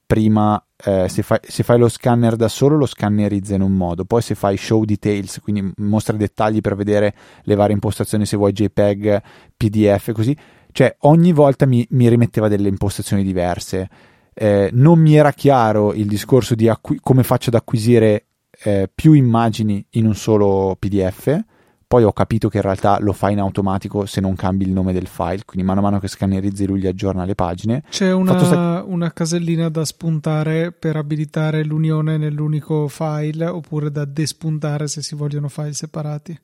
[0.06, 4.04] prima eh, se, fai, se, fai, lo scanner da solo lo scannerizza in un modo,
[4.04, 8.52] poi se fai show details, quindi mostra dettagli per vedere le varie impostazioni, se vuoi
[8.52, 9.22] JPEG,
[9.56, 10.36] PDF, così,
[10.72, 13.90] cioè ogni volta mi, mi rimetteva delle impostazioni diverse.
[14.34, 18.26] Eh, non mi era chiaro il discorso di acqu- come faccio ad acquisire
[18.64, 21.44] eh, più immagini in un solo PDF
[21.92, 24.94] poi ho capito che in realtà lo fa in automatico se non cambi il nome
[24.94, 27.84] del file, quindi mano a mano che scannerizzi lui gli aggiorna le pagine.
[27.90, 28.86] C'è una, sta...
[28.88, 35.50] una casellina da spuntare per abilitare l'unione nell'unico file oppure da despuntare se si vogliono
[35.50, 36.40] file separati.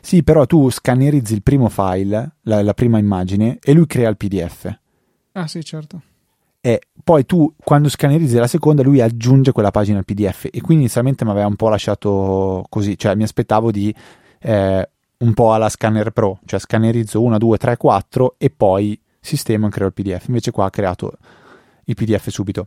[0.00, 4.16] Sì, però tu scannerizzi il primo file, la, la prima immagine, e lui crea il
[4.16, 4.72] PDF.
[5.32, 6.00] Ah sì, certo
[6.66, 10.82] e poi tu quando scannerizzi la seconda lui aggiunge quella pagina al PDF e quindi
[10.82, 13.94] inizialmente mi aveva un po' lasciato così, cioè mi aspettavo di
[14.40, 19.68] eh, un po' alla Scanner Pro, cioè scannerizzo 1, 2, 3, 4 e poi sistema
[19.68, 20.26] e creo il PDF.
[20.26, 21.12] Invece qua ha creato
[21.84, 22.66] il PDF subito.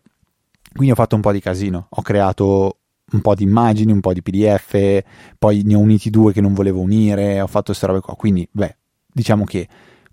[0.72, 2.78] Quindi ho fatto un po' di casino, ho creato
[3.12, 5.04] un po' di immagini, un po' di PDF,
[5.38, 8.16] poi ne ho uniti due che non volevo unire, ho fatto queste robe qua.
[8.16, 8.78] Quindi, beh,
[9.12, 9.68] diciamo che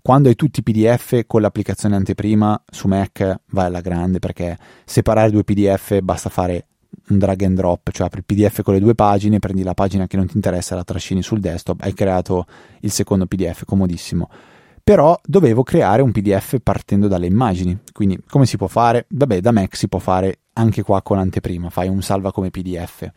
[0.07, 5.29] quando hai tutti i PDF con l'applicazione anteprima su Mac vai alla grande perché separare
[5.31, 6.67] due PDF basta fare
[7.09, 10.07] un drag and drop, cioè apri il PDF con le due pagine, prendi la pagina
[10.07, 12.45] che non ti interessa, la trascini sul desktop, hai creato
[12.79, 14.29] il secondo PDF, comodissimo.
[14.81, 19.07] Però dovevo creare un PDF partendo dalle immagini, quindi come si può fare?
[19.09, 23.11] Vabbè, da Mac si può fare anche qua con anteprima, fai un salva come PDF.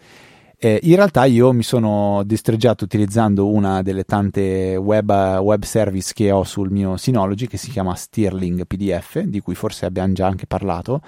[0.63, 6.31] Eh, in realtà io mi sono distreggiato utilizzando una delle tante web, web, service che
[6.31, 10.47] ho sul mio Synology che si chiama Stirling PDF, di cui forse abbiamo già anche
[10.47, 11.01] parlato,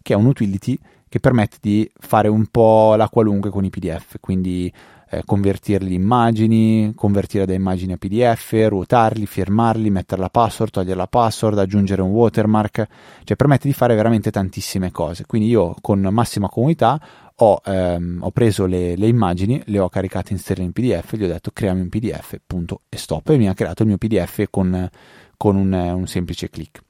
[0.00, 4.14] che è un utility che permette di fare un po' la qualunque con i PDF,
[4.20, 4.72] quindi
[5.10, 10.96] eh, convertirli in immagini, convertire da immagini a PDF, ruotarli, firmarli, mettere la password, togliere
[10.96, 12.86] la password, aggiungere un watermark,
[13.24, 15.26] cioè permette di fare veramente tantissime cose.
[15.26, 17.00] Quindi io con massima comodità
[17.42, 21.24] ho, ehm, ho preso le, le, immagini, le ho caricate in stereo in PDF, gli
[21.24, 24.44] ho detto creami un PDF, punto e stop, e mi ha creato il mio PDF
[24.50, 24.88] con,
[25.36, 26.82] con un, un semplice clic.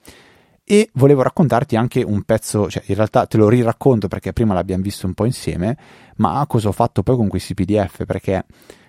[0.65, 4.83] E volevo raccontarti anche un pezzo, cioè in realtà te lo riracconto perché prima l'abbiamo
[4.83, 5.77] visto un po' insieme,
[6.17, 8.45] ma cosa ho fatto poi con questi PDF, perché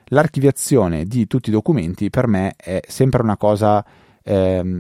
[0.06, 3.86] l'archiviazione di tutti i documenti per me è sempre una cosa
[4.24, 4.80] eh,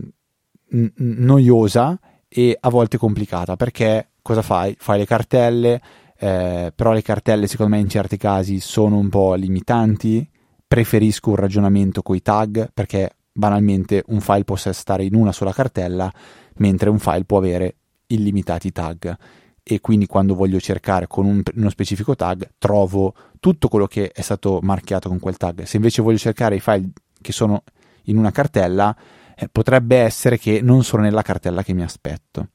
[0.95, 4.75] noiosa e a volte complicata, perché cosa fai?
[4.79, 5.81] Fai le cartelle,
[6.23, 10.29] eh, però le cartelle secondo me in certi casi sono un po' limitanti,
[10.67, 15.51] preferisco un ragionamento con i tag perché banalmente un file può stare in una sola
[15.51, 16.13] cartella
[16.57, 19.17] mentre un file può avere illimitati tag
[19.63, 24.21] e quindi quando voglio cercare con un, uno specifico tag trovo tutto quello che è
[24.21, 25.63] stato marchiato con quel tag.
[25.63, 27.63] Se invece voglio cercare i file che sono
[28.03, 28.95] in una cartella,
[29.35, 32.49] eh, potrebbe essere che non sono nella cartella che mi aspetto.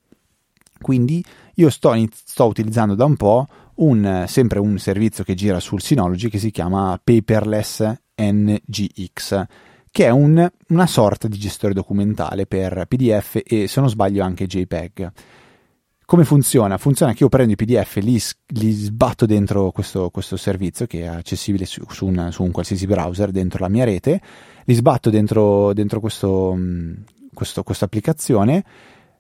[0.81, 1.25] Quindi
[1.57, 6.29] io sto, sto utilizzando da un po' un, sempre un servizio che gira sul Synology
[6.29, 9.47] che si chiama Paperless NGX
[9.91, 14.47] che è un, una sorta di gestore documentale per PDF e se non sbaglio anche
[14.47, 15.11] JPEG.
[16.05, 16.77] Come funziona?
[16.77, 21.01] Funziona che io prendo i PDF e li, li sbatto dentro questo, questo, servizio che
[21.01, 24.21] è accessibile su, su, un, su, un, qualsiasi browser dentro la mia rete,
[24.65, 26.27] li sbatto dentro, dentro questa
[27.87, 28.65] applicazione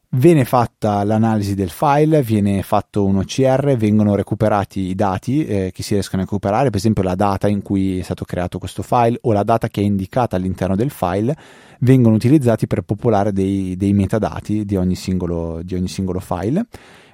[0.08, 5.82] Viene fatta l'analisi del file, viene fatto un OCR, vengono recuperati i dati eh, che
[5.82, 9.18] si riescono a recuperare, per esempio la data in cui è stato creato questo file
[9.22, 11.36] o la data che è indicata all'interno del file,
[11.80, 16.66] vengono utilizzati per popolare dei, dei metadati di ogni, singolo, di ogni singolo file.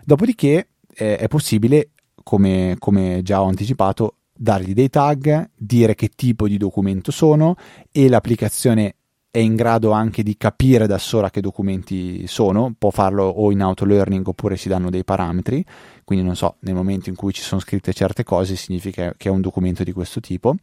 [0.04, 1.90] Dopodiché eh, è possibile,
[2.22, 7.56] come, come già ho anticipato, dargli dei tag, dire che tipo di documento sono
[7.90, 8.96] e l'applicazione
[9.32, 13.62] è in grado anche di capire da sola che documenti sono, può farlo o in
[13.62, 15.64] auto learning oppure si danno dei parametri,
[16.04, 19.32] quindi non so, nel momento in cui ci sono scritte certe cose significa che è
[19.32, 20.54] un documento di questo tipo.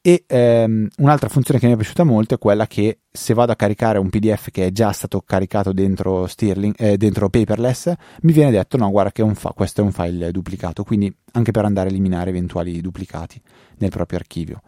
[0.00, 3.56] E ehm, un'altra funzione che mi è piaciuta molto è quella che se vado a
[3.56, 8.52] caricare un PDF che è già stato caricato dentro, Stirling, eh, dentro Paperless, mi viene
[8.52, 11.90] detto no, guarda che fa- questo è un file duplicato, quindi anche per andare a
[11.90, 13.42] eliminare eventuali duplicati
[13.78, 14.62] nel proprio archivio.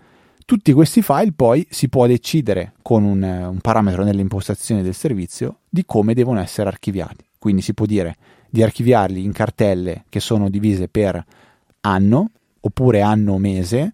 [0.44, 5.84] Tutti questi file poi si può decidere con un, un parametro nell'impostazione del servizio di
[5.84, 7.24] come devono essere archiviati.
[7.38, 8.16] Quindi si può dire
[8.49, 11.24] di archiviarli in cartelle che sono divise per
[11.80, 12.30] anno
[12.61, 13.93] oppure anno-mese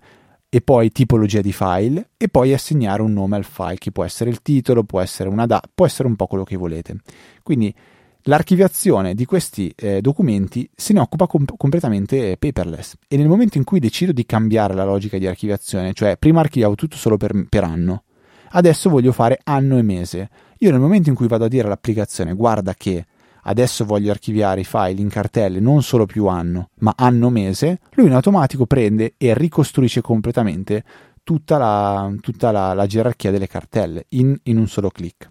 [0.51, 4.30] e poi tipologia di file e poi assegnare un nome al file che può essere
[4.30, 6.96] il titolo, può essere una data, può essere un po' quello che volete.
[7.42, 7.74] Quindi
[8.22, 13.64] L'archiviazione di questi eh, documenti se ne occupa com- completamente paperless e nel momento in
[13.64, 17.64] cui decido di cambiare la logica di archiviazione, cioè prima archiviavo tutto solo per, per
[17.64, 18.02] anno,
[18.50, 20.30] adesso voglio fare anno e mese.
[20.58, 23.06] Io nel momento in cui vado a dire all'applicazione guarda che
[23.42, 28.12] adesso voglio archiviare i file in cartelle non solo più anno, ma anno-mese, lui in
[28.12, 30.84] automatico prende e ricostruisce completamente
[31.22, 35.30] tutta la, tutta la, la gerarchia delle cartelle in, in un solo clic.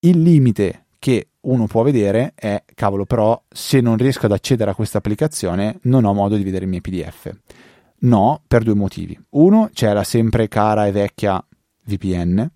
[0.00, 4.74] Il limite che uno può vedere è, cavolo, però se non riesco ad accedere a
[4.74, 7.34] questa applicazione non ho modo di vedere i miei PDF.
[8.00, 9.18] No, per due motivi.
[9.30, 11.44] Uno, c'è la sempre cara e vecchia
[11.84, 12.48] VPN,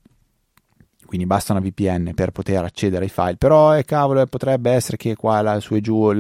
[1.04, 5.16] quindi basta una VPN per poter accedere ai file, però eh, cavolo, potrebbe essere che
[5.16, 6.12] qua là, su e giù,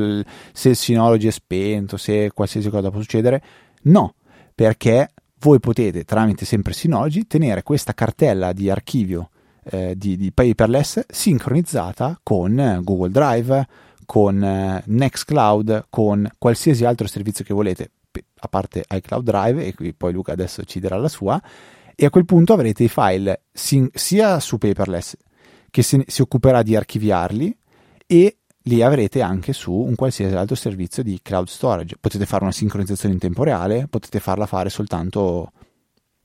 [0.52, 3.42] se il Synology è spento, se qualsiasi cosa può succedere.
[3.82, 4.14] No,
[4.54, 9.30] perché voi potete tramite sempre Synology tenere questa cartella di archivio
[9.64, 13.66] eh, di, di, paperless sincronizzata con Google Drive,
[14.04, 17.90] con eh, Nextcloud, con qualsiasi altro servizio che volete,
[18.40, 21.40] a parte iCloud Drive, e qui poi Luca adesso ci darà la sua,
[21.94, 25.16] e a quel punto avrete i file sin- sia su paperless
[25.70, 27.56] che si, si occuperà di archiviarli
[28.06, 31.96] e li avrete anche su un qualsiasi altro servizio di cloud storage.
[31.98, 35.52] Potete fare una sincronizzazione in tempo reale, potete farla fare soltanto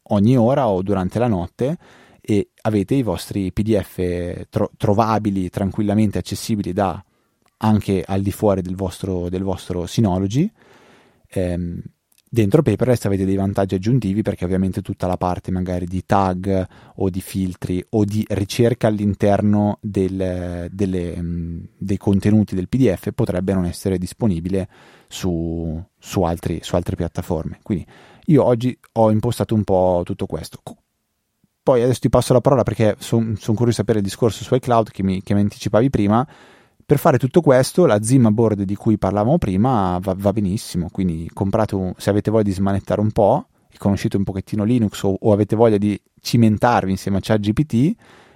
[0.09, 1.77] ogni ora o durante la notte
[2.29, 7.01] e avete i vostri PDF tro- trovabili tranquillamente accessibili da
[7.59, 10.51] anche al di fuori del vostro, del vostro Synology.
[11.29, 11.81] Ehm,
[12.29, 17.09] dentro Paperless avete dei vantaggi aggiuntivi perché ovviamente tutta la parte magari di tag o
[17.09, 23.63] di filtri o di ricerca all'interno del, delle, mm, dei contenuti del PDF potrebbe non
[23.63, 24.67] essere disponibile
[25.07, 27.59] su, su, altri, su altre piattaforme.
[27.63, 27.85] Quindi
[28.25, 30.59] io oggi ho impostato un po' tutto questo
[31.67, 34.55] poi adesso ti passo la parola perché sono son curioso di sapere il discorso su
[34.55, 36.25] iCloud che mi, che mi anticipavi prima.
[36.85, 40.87] Per fare tutto questo, la Zima board di cui parlavamo prima va, va benissimo.
[40.89, 45.03] Quindi comprate un, se avete voglia di smanettare un po' e conoscete un pochettino Linux
[45.03, 47.73] o, o avete voglia di cimentarvi insieme a ChatGPT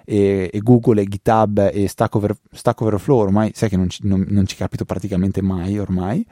[0.04, 4.06] e, e Google e GitHub e Stack, Over, Stack Overflow, ormai sai che non ci,
[4.06, 6.28] non, non ci capito praticamente mai ormai.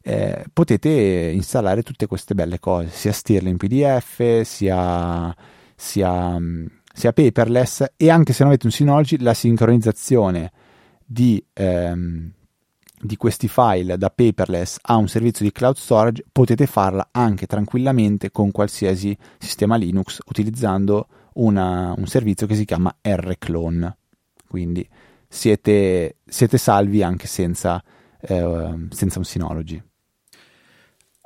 [0.00, 0.88] Eh, potete
[1.34, 5.34] installare tutte queste belle cose, sia stirle in PDF, sia
[5.76, 6.38] sia,
[6.92, 10.50] sia paperless e anche se non avete un Synology la sincronizzazione
[11.04, 12.32] di, ehm,
[12.98, 18.30] di questi file da paperless a un servizio di cloud storage potete farla anche tranquillamente
[18.30, 23.96] con qualsiasi sistema Linux utilizzando una, un servizio che si chiama rclone.
[24.48, 24.88] Quindi
[25.28, 27.82] siete, siete salvi anche senza,
[28.20, 29.82] eh, senza un Synology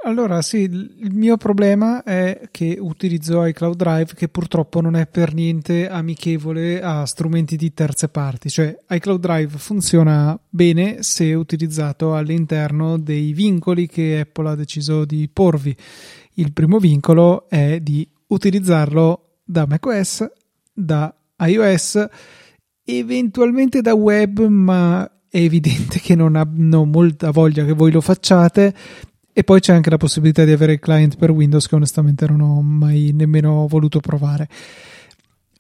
[0.03, 5.35] allora, sì, il mio problema è che utilizzo iCloud Drive che purtroppo non è per
[5.35, 12.99] niente amichevole a strumenti di terze parti, cioè iCloud Drive funziona bene se utilizzato all'interno
[12.99, 15.77] dei vincoli che Apple ha deciso di porvi.
[16.35, 20.27] Il primo vincolo è di utilizzarlo da macOS,
[20.73, 22.07] da iOS,
[22.85, 28.75] eventualmente da web, ma è evidente che non hanno molta voglia che voi lo facciate
[29.33, 32.41] e poi c'è anche la possibilità di avere il client per Windows che onestamente non
[32.41, 34.49] ho mai nemmeno voluto provare.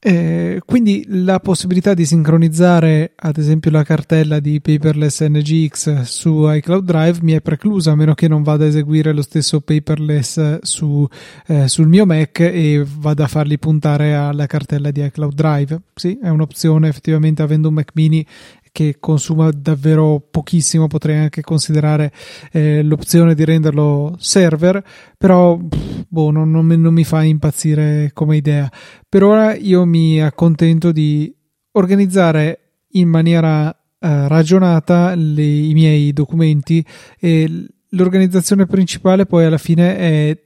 [0.02, 6.86] Eh, quindi la possibilità di sincronizzare ad esempio la cartella di paperless NGX su iCloud
[6.86, 11.06] Drive mi è preclusa a meno che non vada a eseguire lo stesso paperless su,
[11.48, 15.80] eh, sul mio Mac e vada a farli puntare alla cartella di iCloud Drive.
[15.94, 18.26] Sì, è un'opzione effettivamente avendo un Mac mini
[18.72, 22.12] che consuma davvero pochissimo, potrei anche considerare
[22.52, 24.82] eh, l'opzione di renderlo server,
[25.16, 28.70] però boh, non, non, non, mi fa impazzire come idea.
[29.08, 31.34] Per ora io mi accontento di
[31.72, 36.84] organizzare in maniera eh, ragionata le, i miei documenti
[37.18, 40.38] e l'organizzazione principale poi alla fine è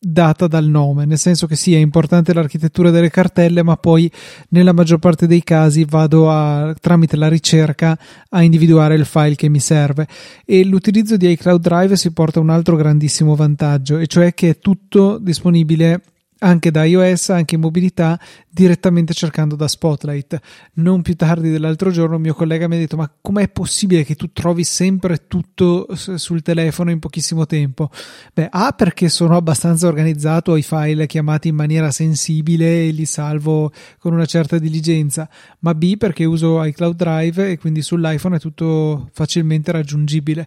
[0.00, 4.10] data dal nome, nel senso che sì, è importante l'architettura delle cartelle, ma poi
[4.50, 7.98] nella maggior parte dei casi vado a, tramite la ricerca
[8.30, 10.06] a individuare il file che mi serve.
[10.44, 14.58] E l'utilizzo di iCloud Drive si porta un altro grandissimo vantaggio, e cioè che è
[14.58, 16.02] tutto disponibile
[16.40, 18.18] anche da iOS, anche in mobilità,
[18.48, 20.38] direttamente cercando da Spotlight.
[20.74, 24.14] Non più tardi dell'altro giorno un mio collega mi ha detto ma com'è possibile che
[24.14, 27.90] tu trovi sempre tutto sul telefono in pochissimo tempo?
[28.32, 33.06] Beh, A perché sono abbastanza organizzato, ho i file chiamati in maniera sensibile e li
[33.06, 35.28] salvo con una certa diligenza,
[35.60, 40.46] ma B perché uso iCloud Drive e quindi sull'iPhone è tutto facilmente raggiungibile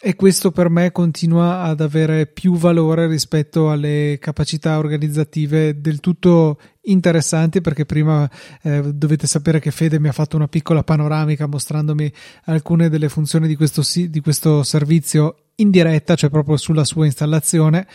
[0.00, 6.60] e questo per me continua ad avere più valore rispetto alle capacità organizzative del tutto
[6.82, 8.30] interessanti perché prima
[8.62, 12.12] eh, dovete sapere che Fede mi ha fatto una piccola panoramica mostrandomi
[12.44, 17.86] alcune delle funzioni di questo, di questo servizio in diretta, cioè proprio sulla sua installazione,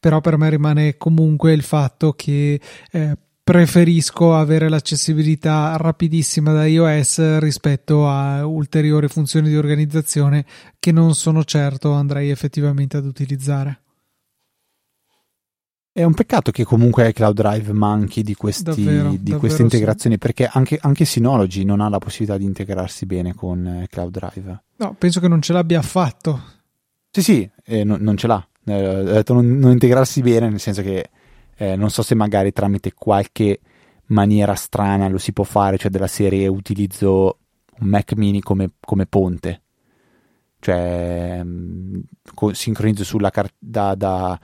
[0.00, 7.38] però per me rimane comunque il fatto che eh, preferisco avere l'accessibilità rapidissima da iOS
[7.38, 10.46] rispetto a ulteriori funzioni di organizzazione
[10.78, 13.80] che non sono certo andrei effettivamente ad utilizzare.
[15.92, 20.16] È un peccato che comunque iCloud Drive manchi di, questi, davvero, di davvero queste integrazioni,
[20.16, 20.20] sì.
[20.20, 24.62] perché anche, anche, Synology non ha la possibilità di integrarsi bene con Cloud Drive.
[24.76, 26.42] No, penso che non ce l'abbia affatto.
[27.10, 28.44] Sì, sì, eh, no, non ce l'ha.
[28.64, 31.10] Eh, ho detto non, non, integrarsi bene, nel senso che
[31.56, 33.60] eh, non so se magari tramite qualche
[34.06, 37.38] maniera strana lo si può fare, cioè della serie utilizzo
[37.80, 39.62] un Mac mini come, come ponte.
[40.60, 42.00] Cioè, mm,
[42.52, 44.40] sincronizzo sulla carta da, da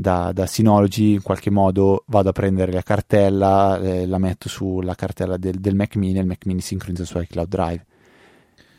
[0.00, 4.94] da, da, Synology in qualche modo vado a prendere la cartella, eh, la metto sulla
[4.94, 7.86] cartella del, del, Mac mini e il Mac mini sincronizza su iCloud Drive.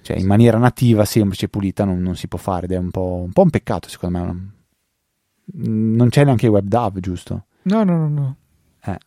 [0.01, 2.89] Cioè in maniera nativa, semplice e pulita non, non, si può fare ed è un
[2.89, 4.51] po', un po', un peccato secondo me.
[5.55, 7.47] Non c'è neanche WebDAV, giusto?
[7.63, 8.35] No, no, no, no.
[8.85, 8.97] Eh,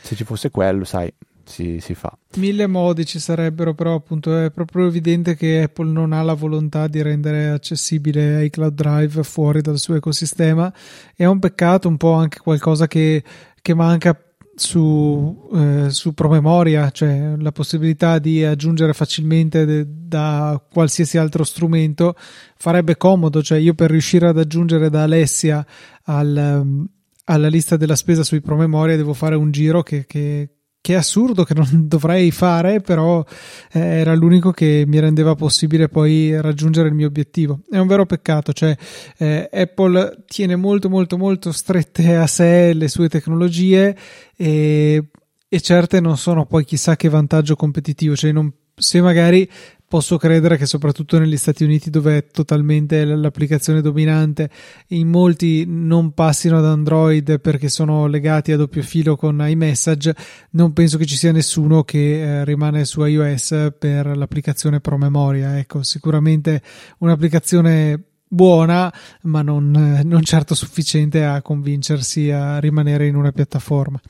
[0.00, 1.12] se ci fosse quello, sai,
[1.44, 2.16] si, si, fa.
[2.36, 6.86] Mille modi ci sarebbero, però appunto è proprio evidente che Apple non ha la volontà
[6.86, 10.72] di rendere accessibile iCloud Drive fuori dal suo ecosistema.
[11.14, 13.22] È un peccato, un po' anche qualcosa che,
[13.60, 14.16] che manca
[14.54, 22.14] su, eh, su promemoria, cioè la possibilità di aggiungere facilmente de, da qualsiasi altro strumento
[22.56, 25.66] farebbe comodo, cioè io per riuscire ad aggiungere da Alessia
[26.04, 26.86] al,
[27.32, 30.48] alla lista della spesa sui promemoria devo fare un giro che, che
[30.82, 33.24] che è assurdo che non dovrei fare, però
[33.72, 37.60] eh, era l'unico che mi rendeva possibile poi raggiungere il mio obiettivo.
[37.70, 38.76] È un vero peccato, cioè
[39.16, 43.96] eh, Apple tiene molto molto molto strette a sé le sue tecnologie
[44.36, 45.10] e,
[45.48, 49.48] e certe non sono poi chissà che vantaggio competitivo, cioè non, se magari
[49.92, 54.48] posso credere che soprattutto negli Stati Uniti dove è totalmente l'applicazione dominante
[54.86, 60.16] in molti non passino ad Android perché sono legati a doppio filo con iMessage
[60.52, 65.82] non penso che ci sia nessuno che eh, rimane su iOS per l'applicazione promemoria ecco
[65.82, 66.62] sicuramente
[67.00, 68.90] un'applicazione buona
[69.24, 74.00] ma non, eh, non certo sufficiente a convincersi a rimanere in una piattaforma.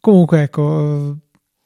[0.00, 1.18] Comunque ecco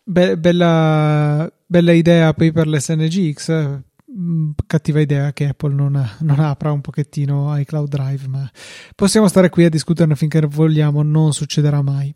[0.05, 3.81] be- bella bella idea paperless NGX
[4.15, 8.51] mm, cattiva idea che Apple non, non, apra un pochettino iCloud Drive, ma
[8.95, 12.15] possiamo stare qui a discuterne finché vogliamo, non succederà mai.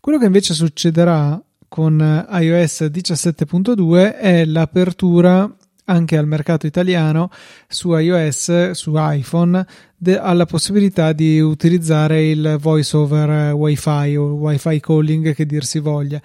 [0.00, 1.98] Quello che invece succederà con
[2.30, 5.50] iOS 17.2 è l'apertura
[5.86, 7.30] anche al mercato italiano
[7.68, 14.78] su iOS, su iPhone, de- alla possibilità di utilizzare il voice over WiFi o WiFi
[14.78, 16.20] calling che dir si voglia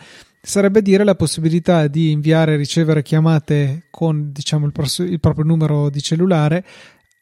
[0.46, 5.44] sarebbe dire la possibilità di inviare e ricevere chiamate con diciamo, il, pros- il, proprio
[5.44, 6.64] numero di cellulare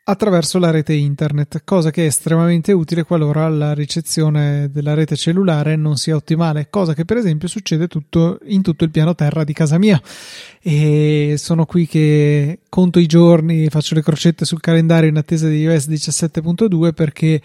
[0.05, 5.78] attraverso la rete internet, cosa che è estremamente utile qualora la ricezione della rete cellulare
[5.78, 9.53] non sia ottimale, cosa che per esempio succede tutto, in tutto il piano terra di
[9.53, 10.01] casa mia.
[10.61, 15.59] E sono qui che conto i giorni, faccio le crocette sul calendario in attesa di
[15.59, 17.41] iOS 17.2 perché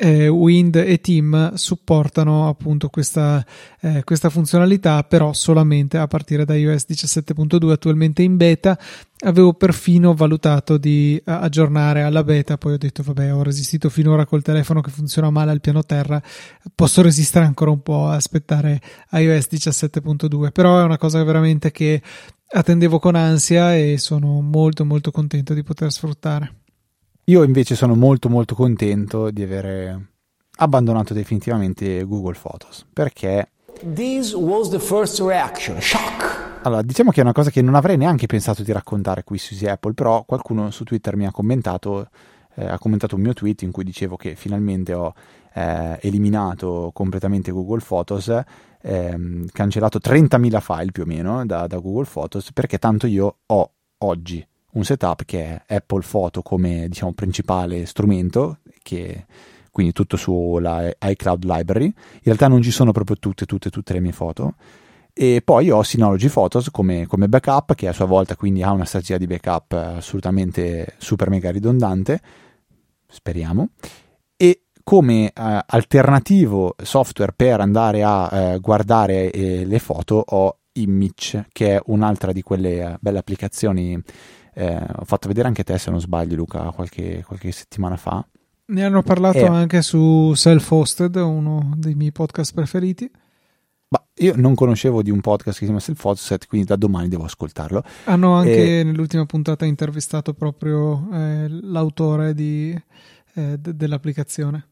[0.00, 3.44] eh, Wind e Team supportano appunto questa,
[3.80, 8.78] eh, questa, funzionalità, però solamente a partire da iOS 17.2 attualmente in beta.
[9.20, 14.24] Avevo perfino valutato di eh, aggiornare alla beta, poi ho detto vabbè ho resistito finora
[14.24, 16.22] col telefono che funziona male al piano terra,
[16.72, 18.80] posso resistere ancora un po' a aspettare
[19.10, 22.00] iOS 17.2, però è una cosa veramente che
[22.50, 26.52] attendevo con ansia e sono molto molto contento di poter sfruttare.
[27.28, 30.12] Io invece sono molto molto contento di avere
[30.60, 33.50] abbandonato definitivamente Google Photos perché
[33.92, 36.60] This was the first reaction, shock.
[36.62, 39.54] Allora, diciamo che è una cosa che non avrei neanche pensato di raccontare qui su
[39.66, 42.08] Apple, però qualcuno su Twitter mi ha commentato
[42.54, 45.12] eh, ha commentato un mio tweet in cui dicevo che finalmente ho
[45.52, 48.32] eh, eliminato completamente Google Photos,
[48.80, 53.72] ehm, cancellato 30.000 file più o meno da, da Google Photos perché tanto io ho
[53.98, 54.44] oggi
[54.78, 59.26] un setup che è Apple Photo come diciamo principale strumento, che,
[59.70, 61.86] quindi tutto sulla iCloud Library.
[61.86, 64.54] In realtà non ci sono proprio tutte, tutte, tutte le mie foto.
[65.12, 68.84] E poi ho Synology Photos come, come backup, che a sua volta quindi ha una
[68.84, 72.20] strategia di backup assolutamente super mega ridondante,
[73.08, 73.70] speriamo.
[74.36, 75.32] E come eh,
[75.66, 82.30] alternativo software per andare a eh, guardare eh, le foto ho Image, che è un'altra
[82.30, 84.00] di quelle eh, belle applicazioni
[84.58, 88.26] eh, ho fatto vedere anche te, se non sbaglio, Luca, qualche, qualche settimana fa.
[88.66, 89.46] Ne hanno parlato e...
[89.46, 93.08] anche su Self Hosted, uno dei miei podcast preferiti.
[93.90, 97.06] Ma io non conoscevo di un podcast che si chiama Self Photoset, quindi da domani
[97.08, 97.84] devo ascoltarlo.
[98.06, 98.82] Hanno anche e...
[98.82, 102.76] nell'ultima puntata intervistato proprio eh, l'autore di,
[103.34, 104.66] eh, de- dell'applicazione.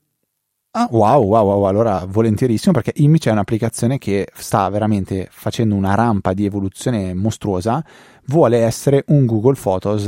[0.79, 5.95] Ah, wow, wow, wow, allora volentierissimo perché Image è un'applicazione che sta veramente facendo una
[5.95, 7.83] rampa di evoluzione mostruosa,
[8.27, 10.07] vuole essere un Google Photos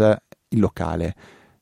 [0.51, 1.15] locale.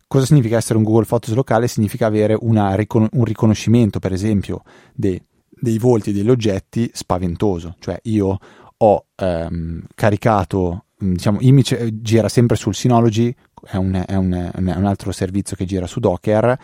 [0.09, 1.69] Cosa significa essere un Google Photos locale?
[1.69, 2.37] Significa avere
[2.75, 7.77] ricon- un riconoscimento, per esempio, de- dei volti degli oggetti spaventoso.
[7.79, 8.37] Cioè io
[8.77, 13.33] ho ehm, caricato, diciamo, Image gira sempre sul Synology,
[13.71, 16.59] è un, è, un, è un, altro servizio che gira su Docker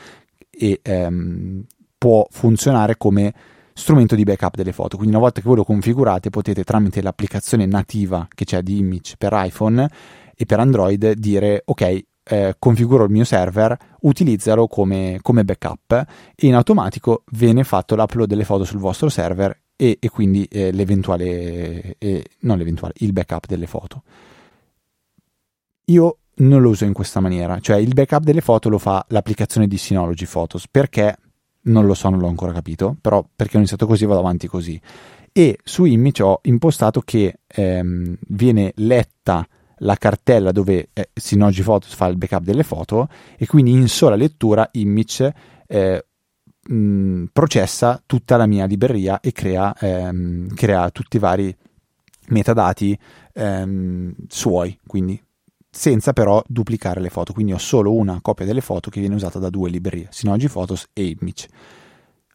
[0.50, 1.64] e ehm,
[2.02, 3.32] può funzionare come
[3.74, 4.96] strumento di backup delle foto.
[4.96, 9.14] Quindi una volta che voi lo configurate potete tramite l'applicazione nativa che c'è di Image
[9.16, 9.88] per iPhone
[10.34, 15.92] e per Android dire ok, eh, configuro il mio server, utilizzalo come, come, backup
[16.34, 20.72] e in automatico viene fatto l'upload delle foto sul vostro server e, e quindi eh,
[20.72, 24.02] l'eventuale, eh, non l'eventuale, il backup delle foto.
[25.84, 29.68] Io non lo uso in questa maniera, cioè il backup delle foto lo fa l'applicazione
[29.68, 31.16] di Synology Photos perché
[31.64, 34.80] non lo so, non l'ho ancora capito, però perché ho iniziato così vado avanti così.
[35.32, 39.46] E su Image ho impostato che ehm, viene letta
[39.78, 44.14] la cartella dove eh, Synology Photos fa il backup delle foto e quindi in sola
[44.14, 45.34] lettura Image
[45.66, 46.04] eh,
[46.68, 51.54] mh, processa tutta la mia libreria e crea, ehm, crea tutti i vari
[52.28, 52.98] metadati
[53.32, 55.20] ehm, suoi, quindi
[55.74, 59.38] senza però duplicare le foto, quindi ho solo una copia delle foto che viene usata
[59.38, 61.48] da due librerie, Synology Photos e Image.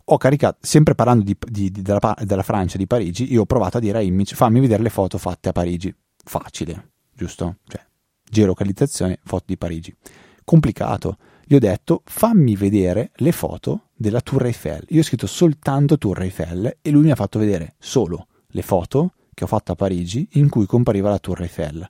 [0.06, 3.78] Ho caricato, sempre parlando di, di, di, della, della, Francia, di Parigi, io ho provato
[3.78, 5.94] a dire a Image fammi vedere le foto fatte a Parigi.
[6.24, 7.58] Facile, giusto?
[7.68, 7.86] Cioè,
[8.28, 9.96] geolocalizzazione, foto di Parigi.
[10.44, 11.18] Complicato.
[11.46, 14.84] Gli ho detto fammi vedere le foto della Tour Eiffel.
[14.90, 19.14] Io ho scritto soltanto Tour Eiffel e lui mi ha fatto vedere solo le foto
[19.34, 21.88] che ho fatto a Parigi in cui compariva la Tour Eiffel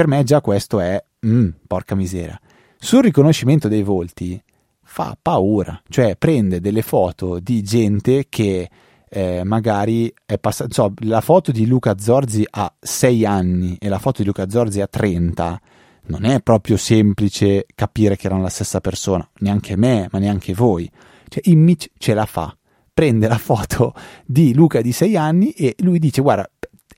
[0.00, 2.40] per me già questo è, mm, porca miseria.
[2.78, 4.42] Sul riconoscimento dei volti
[4.82, 8.70] fa paura, cioè prende delle foto di gente che
[9.06, 13.98] eh, magari è passata, so, la foto di Luca Zorzi a 6 anni e la
[13.98, 15.60] foto di Luca Zorzi a 30,
[16.04, 20.90] non è proprio semplice capire che erano la stessa persona, neanche me, ma neanche voi.
[21.28, 22.56] Cioè, Image ce la fa.
[22.94, 23.92] Prende la foto
[24.24, 26.50] di Luca di 6 anni e lui dice: Guarda,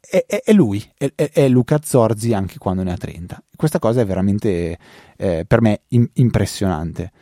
[0.08, 3.42] è, è, è lui, è, è, Luca Zorzi anche quando ne ha 30.
[3.56, 4.78] Questa cosa è veramente
[5.16, 7.12] eh, per me in, impressionante.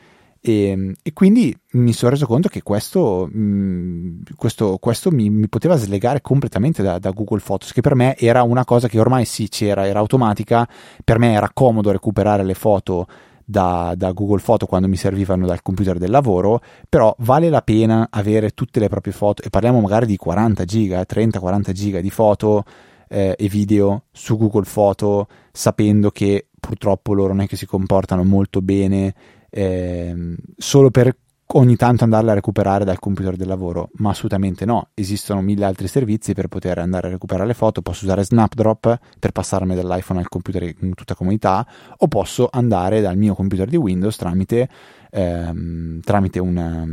[0.43, 5.49] E, e, quindi mi sono reso conto che questo, mh, mm, questo, questo mi, mi,
[5.49, 9.27] poteva slegare completamente da, da, Google Photos, che per me era una cosa che ormai
[9.27, 10.67] sì c'era, era automatica,
[11.05, 13.07] per me era comodo recuperare le foto
[13.51, 18.07] da, da, Google Photo quando mi servivano dal computer del lavoro, però vale la pena
[18.11, 22.63] avere tutte le proprie foto e parliamo magari di 40 giga, 30-40 giga di foto
[23.09, 28.23] eh, e video su Google Photo, sapendo che purtroppo loro non è che si comportano
[28.23, 29.15] molto bene
[29.51, 31.17] eh, solo per
[31.55, 34.91] ogni tanto andarle a recuperare dal computer del lavoro, ma assolutamente no.
[34.95, 37.83] Esistono mille altri servizi per poter andare a recuperare le foto.
[37.83, 43.17] Posso usare Snapdrop per passarmi dall'iPhone al computer in tutta comodità, o posso andare dal
[43.17, 44.69] mio computer di Windows tramite,
[45.11, 46.87] ehm, tramite una,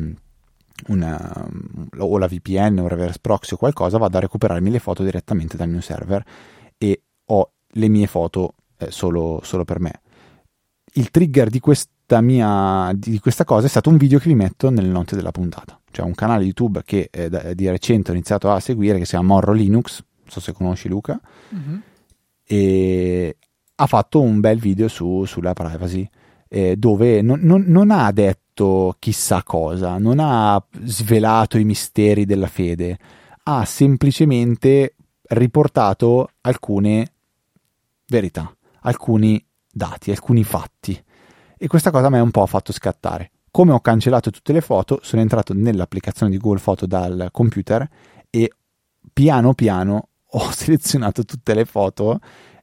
[0.88, 1.50] una,
[1.98, 5.70] o la VPN o reverse proxy o qualcosa, vado a recuperarmi le foto direttamente dal
[5.70, 6.24] mio server
[6.78, 10.02] e ho le mie foto eh, solo, solo per me.
[10.94, 11.92] Il trigger di questo
[12.22, 15.80] mia, di questa cosa è stato un video che vi metto nelle note della puntata.
[15.92, 19.34] Cioè un canale YouTube che eh, di recente ho iniziato a seguire che si chiama
[19.34, 21.20] Morro Linux, non so se conosci Luca,
[21.54, 21.78] mm-hmm.
[22.46, 23.38] e
[23.76, 26.08] ha fatto un bel video su, sulla privacy
[26.48, 32.48] eh, dove non, non, non ha detto chissà cosa, non ha svelato i misteri della
[32.48, 32.98] fede,
[33.44, 34.96] ha semplicemente
[35.30, 37.12] riportato alcune
[38.08, 41.04] verità, alcuni dati, alcuni fatti
[41.58, 43.32] e questa cosa mi ha un po' fatto scattare.
[43.50, 47.88] Come ho cancellato tutte le foto, sono entrato nell'applicazione di Google Photo dal computer
[48.30, 48.52] e
[49.12, 52.20] piano piano ho selezionato tutte le foto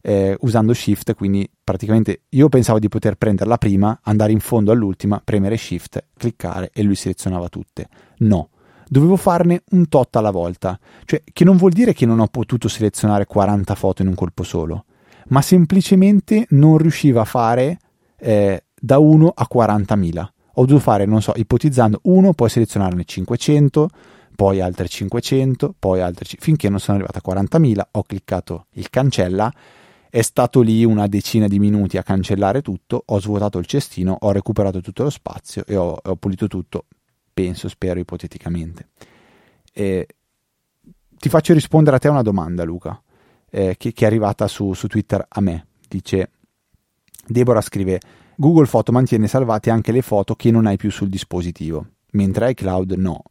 [0.07, 5.21] eh, usando Shift, quindi praticamente io pensavo di poter prenderla prima, andare in fondo all'ultima,
[5.25, 7.89] premere Shift, cliccare e lui selezionava tutte.
[8.19, 8.51] No,
[8.87, 12.69] dovevo farne un tot alla volta, cioè che non vuol dire che non ho potuto
[12.69, 14.85] selezionare 40 foto in un colpo solo,
[15.29, 17.79] ma semplicemente non riusciva a fare
[18.19, 20.29] eh, da 1 a 40.000.
[20.57, 23.89] Ho dovuto fare, non so, ipotizzando uno, poi selezionarne 500,
[24.37, 29.51] poi altre 500, poi altre finché non sono arrivato a 40.000, ho cliccato il cancella,
[30.11, 34.33] è stato lì una decina di minuti a cancellare tutto, ho svuotato il cestino, ho
[34.33, 36.85] recuperato tutto lo spazio e ho, ho pulito tutto,
[37.33, 38.89] penso, spero ipoteticamente.
[39.73, 40.07] E
[41.17, 43.01] ti faccio rispondere a te una domanda, Luca,
[43.51, 45.67] eh, che, che, è arrivata su, su Twitter a me.
[45.89, 46.31] Dice,
[47.27, 48.01] Deborah scrive,
[48.37, 52.93] Google Foto mantiene salvate anche le foto che non hai più sul dispositivo, mentre iCloud
[52.93, 53.23] no.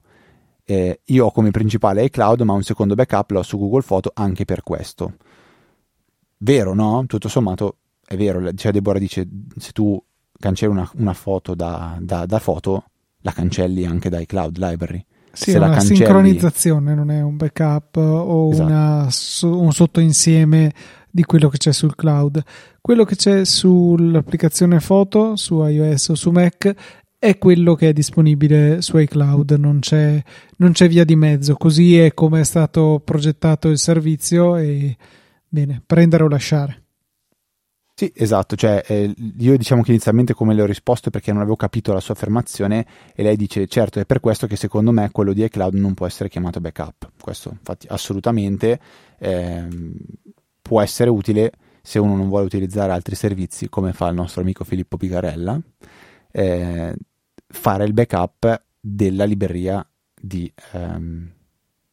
[0.65, 4.45] Eh, io ho come principale iCloud, ma un secondo backup l'ho su Google Foto anche
[4.45, 5.15] per questo.
[6.37, 7.03] Vero, no?
[7.05, 8.53] Tutto sommato è vero.
[8.53, 9.27] Cioè, Deborah dice:
[9.57, 10.01] se tu
[10.39, 12.85] cancelli una, una foto da, da, da, foto,
[13.21, 15.05] la cancelli anche da iCloud Library.
[15.31, 15.95] Sì, se è una cancelli...
[15.95, 18.67] sincronizzazione, non è un backup o esatto.
[18.69, 19.09] una,
[19.41, 20.71] un sottoinsieme
[21.15, 22.41] di quello che c'è sul cloud.
[22.81, 26.73] Quello che c'è sull'applicazione foto su iOS o su Mac
[27.19, 30.21] è quello che è disponibile su iCloud, non c'è,
[30.57, 31.53] non c'è via di mezzo.
[31.53, 34.97] Così è come è stato progettato il servizio e
[35.47, 36.81] bene, prendere o lasciare.
[37.93, 41.55] Sì, esatto, cioè eh, io diciamo che inizialmente come le ho risposto perché non avevo
[41.55, 45.31] capito la sua affermazione e lei dice certo è per questo che secondo me quello
[45.31, 48.79] di iCloud non può essere chiamato backup, questo infatti assolutamente
[49.19, 49.67] eh,
[50.73, 51.51] può essere utile
[51.83, 55.61] se uno non vuole utilizzare altri servizi come fa il nostro amico Filippo Pigarella,
[56.31, 56.95] eh,
[57.45, 59.87] fare il backup della libreria
[60.19, 61.31] di, ehm,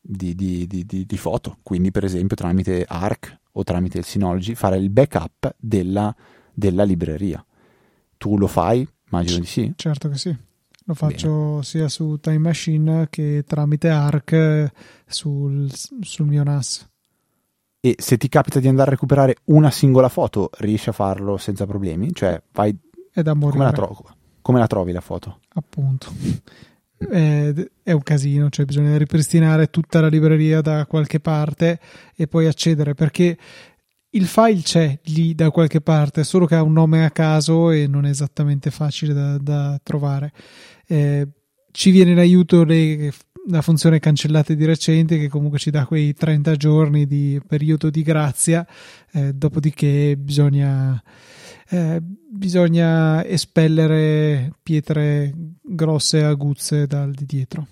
[0.01, 4.89] di, di, di foto, quindi per esempio tramite Arc o tramite il Synology fare il
[4.89, 6.15] backup della,
[6.55, 7.45] della libreria.
[8.17, 8.89] Tu lo fai?
[9.11, 9.71] Immagino di sì.
[9.77, 10.35] Certo che sì.
[10.85, 11.63] Lo faccio Bene.
[11.65, 14.73] sia su Time Machine che tramite Arc
[15.07, 16.90] sul, sul mio NAS.
[17.81, 21.67] E se ti capita di andare a recuperare una singola foto, riesci a farlo senza
[21.67, 22.13] problemi?
[22.13, 22.77] Cioè, vai.
[23.11, 23.59] È da morire.
[23.59, 24.05] Come la, tro-
[24.43, 25.41] come la trovi la foto?
[25.55, 26.13] Appunto.
[27.09, 27.53] è,
[27.83, 31.81] è un casino, cioè bisogna ripristinare tutta la libreria da qualche parte
[32.15, 33.39] e poi accedere perché
[34.11, 37.87] il file c'è lì da qualche parte, solo che ha un nome a caso e
[37.87, 40.33] non è esattamente facile da, da trovare.
[40.87, 41.27] Eh,
[41.71, 43.13] ci viene in aiuto le,
[43.49, 48.03] la funzione cancellate di recente che comunque ci dà quei 30 giorni di periodo di
[48.03, 48.67] grazia,
[49.13, 51.03] eh, dopodiché bisogna
[51.73, 57.67] eh, bisogna espellere pietre grosse e aguzze dal di dietro.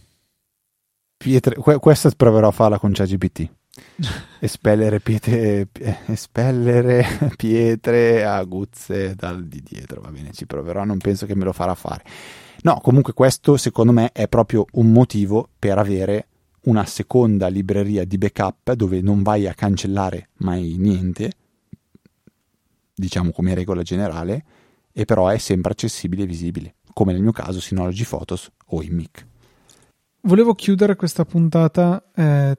[1.16, 3.50] Pietre, questa proverò a farla con ChatGPT.
[4.40, 5.68] espellere pietre,
[6.06, 7.04] espellere
[7.36, 10.00] pietre aguzze dal di dietro.
[10.00, 12.04] Va bene, ci proverò, non penso che me lo farà fare.
[12.62, 16.26] No, comunque questo secondo me è proprio un motivo per avere
[16.62, 21.32] una seconda libreria di backup dove non vai a cancellare mai niente,
[22.94, 24.44] diciamo come regola generale,
[24.92, 29.26] e però è sempre accessibile e visibile, come nel mio caso Synology Photos o IMIC.
[30.22, 32.58] Volevo chiudere questa puntata, eh,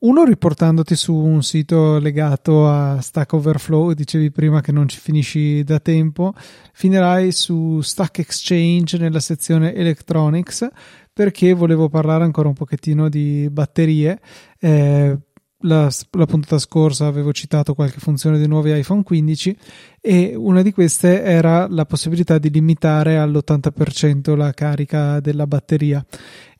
[0.00, 5.62] uno riportandoti su un sito legato a Stack Overflow, dicevi prima che non ci finisci
[5.62, 6.32] da tempo,
[6.72, 10.68] finirai su Stack Exchange nella sezione Electronics
[11.12, 14.20] perché volevo parlare ancora un pochettino di batterie.
[14.58, 15.18] Eh,
[15.64, 19.56] la, la, puntata scorsa avevo citato qualche funzione dei nuovi iPhone 15
[20.00, 26.02] e una di queste era la possibilità di limitare all'80% la carica della batteria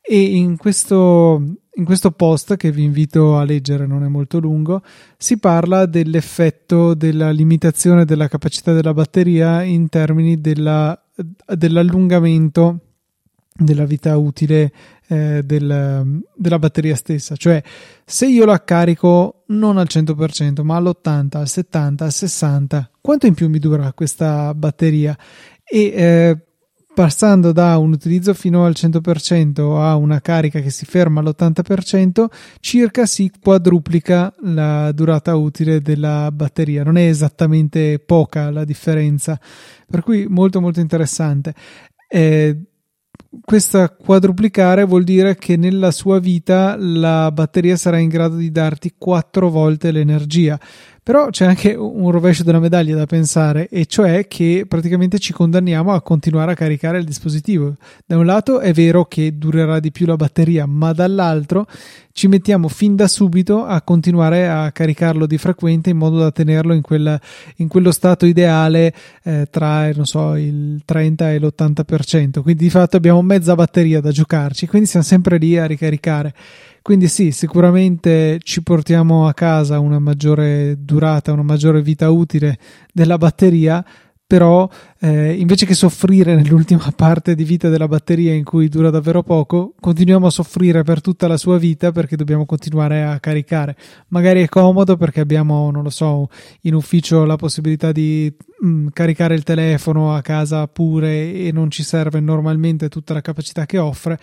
[0.01, 1.41] e in questo,
[1.75, 4.81] in questo post che vi invito a leggere non è molto lungo
[5.17, 10.99] si parla dell'effetto della limitazione della capacità della batteria in termini della,
[11.45, 12.79] dell'allungamento
[13.53, 14.71] della vita utile
[15.07, 17.35] eh, del, della batteria stessa.
[17.35, 17.61] Cioè,
[18.05, 23.33] se io la carico non al 100%, ma all'80, al 70, al 60, quanto in
[23.33, 25.17] più mi dura questa batteria?
[25.63, 26.37] E eh,
[26.93, 32.25] passando da un utilizzo fino al 100% a una carica che si ferma all'80%,
[32.59, 36.83] circa si quadruplica la durata utile della batteria.
[36.83, 39.39] Non è esattamente poca la differenza,
[39.89, 41.53] per cui molto molto interessante.
[42.07, 42.57] Eh,
[43.39, 48.95] questa quadruplicare vuol dire che nella sua vita la batteria sarà in grado di darti
[48.97, 50.59] quattro volte l'energia.
[51.03, 55.93] Però c'è anche un rovescio della medaglia da pensare, e cioè che praticamente ci condanniamo
[55.93, 57.75] a continuare a caricare il dispositivo.
[58.05, 61.65] Da un lato è vero che durerà di più la batteria, ma dall'altro
[62.11, 66.73] ci mettiamo fin da subito a continuare a caricarlo di frequente in modo da tenerlo
[66.73, 67.19] in, quella,
[67.55, 68.93] in quello stato ideale
[69.23, 72.41] eh, tra so, il 30 e l'80%.
[72.43, 76.33] Quindi di fatto abbiamo mezza batteria da giocarci, quindi siamo sempre lì a ricaricare.
[76.81, 82.57] Quindi sì, sicuramente ci portiamo a casa una maggiore durata, una maggiore vita utile
[82.91, 83.85] della batteria,
[84.31, 84.65] però
[85.01, 89.75] eh, invece che soffrire nell'ultima parte di vita della batteria in cui dura davvero poco,
[89.77, 93.75] continuiamo a soffrire per tutta la sua vita perché dobbiamo continuare a caricare.
[94.07, 96.29] Magari è comodo perché abbiamo, non lo so,
[96.61, 101.69] in ufficio la possibilità di mh, mm, caricare il telefono a casa pure e non
[101.69, 104.17] ci serve normalmente tutta la capacità che offre,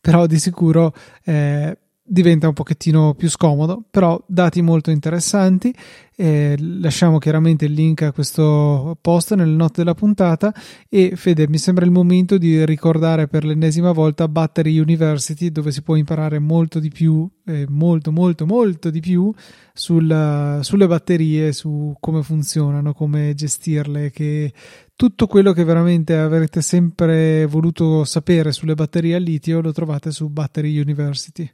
[0.00, 0.94] però di sicuro
[1.24, 1.76] eh,
[2.08, 5.74] diventa un pochettino più scomodo, però dati molto interessanti.
[6.20, 10.52] Eh, lasciamo chiaramente il link a questo post nelle note della puntata
[10.88, 15.80] e Fede mi sembra il momento di ricordare per l'ennesima volta Battery University dove si
[15.82, 19.32] può imparare molto di più, eh, molto molto molto di più
[19.72, 24.52] sul, sulle batterie, su come funzionano, come gestirle, che
[24.96, 30.28] tutto quello che veramente avrete sempre voluto sapere sulle batterie a litio lo trovate su
[30.28, 31.48] Battery University.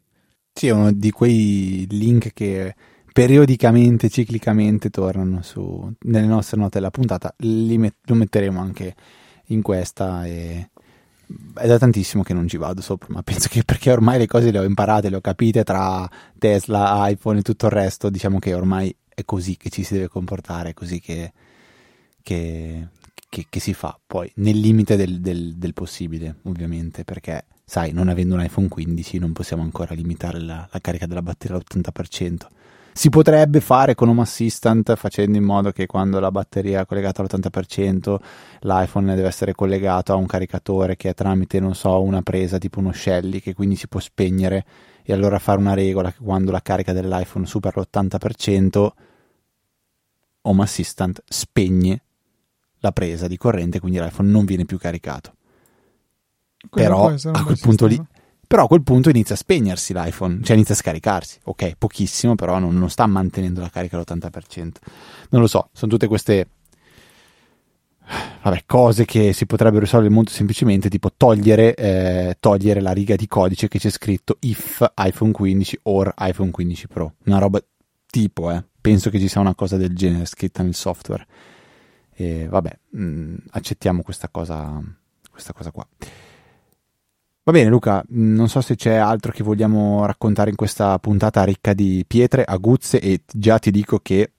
[0.57, 2.76] Sì, è uno di quei link che
[3.12, 7.34] periodicamente, ciclicamente tornano su, nelle nostre note della puntata.
[7.38, 8.94] Met- lo metteremo anche
[9.46, 10.70] in questa e
[11.55, 14.52] è da tantissimo che non ci vado sopra, ma penso che perché ormai le cose
[14.52, 18.55] le ho imparate, le ho capite tra Tesla, iPhone e tutto il resto, diciamo che
[18.55, 21.32] ormai è così che ci si deve comportare, è così che,
[22.22, 22.88] che,
[23.35, 28.07] che, che, si fa, poi nel limite del, del, del possibile, ovviamente, perché sai, non
[28.07, 32.47] avendo un iPhone 15 non possiamo ancora limitare la, la carica della batteria all'80%.
[32.93, 37.22] Si potrebbe fare con Home Assistant facendo in modo che quando la batteria è collegata
[37.22, 38.16] all'80%
[38.61, 42.78] l'iPhone deve essere collegato a un caricatore che è tramite, non so, una presa tipo
[42.78, 44.64] uno Shelly che quindi si può spegnere
[45.03, 48.89] e allora fare una regola che quando la carica dell'iPhone supera l'80%
[50.43, 52.01] Home Assistant spegne
[52.85, 55.35] la presa di corrente quindi l'iPhone non viene più caricato
[56.70, 58.01] però a quel punto lì
[58.47, 61.41] però a quel punto inizia a spegnersi l'iPhone, cioè inizia a scaricarsi.
[61.45, 64.72] Ok, pochissimo, però non, non sta mantenendo la carica all'80%.
[65.30, 66.47] Non lo so, sono tutte queste
[68.43, 73.26] vabbè, cose che si potrebbero risolvere molto semplicemente, tipo togliere, eh, togliere, la riga di
[73.26, 77.14] codice che c'è scritto if iPhone 15 or iPhone 15 Pro.
[77.24, 77.62] Una roba
[78.07, 78.62] tipo, eh.
[78.80, 81.26] Penso che ci sia una cosa del genere scritta nel software.
[82.14, 84.80] E vabbè, mh, mm, accettiamo questa cosa,
[85.30, 85.86] questa cosa qua.
[87.46, 91.74] Va bene Luca, non so se c'è altro che vogliamo raccontare in questa puntata ricca
[91.74, 94.32] di pietre, aguzze e già ti dico che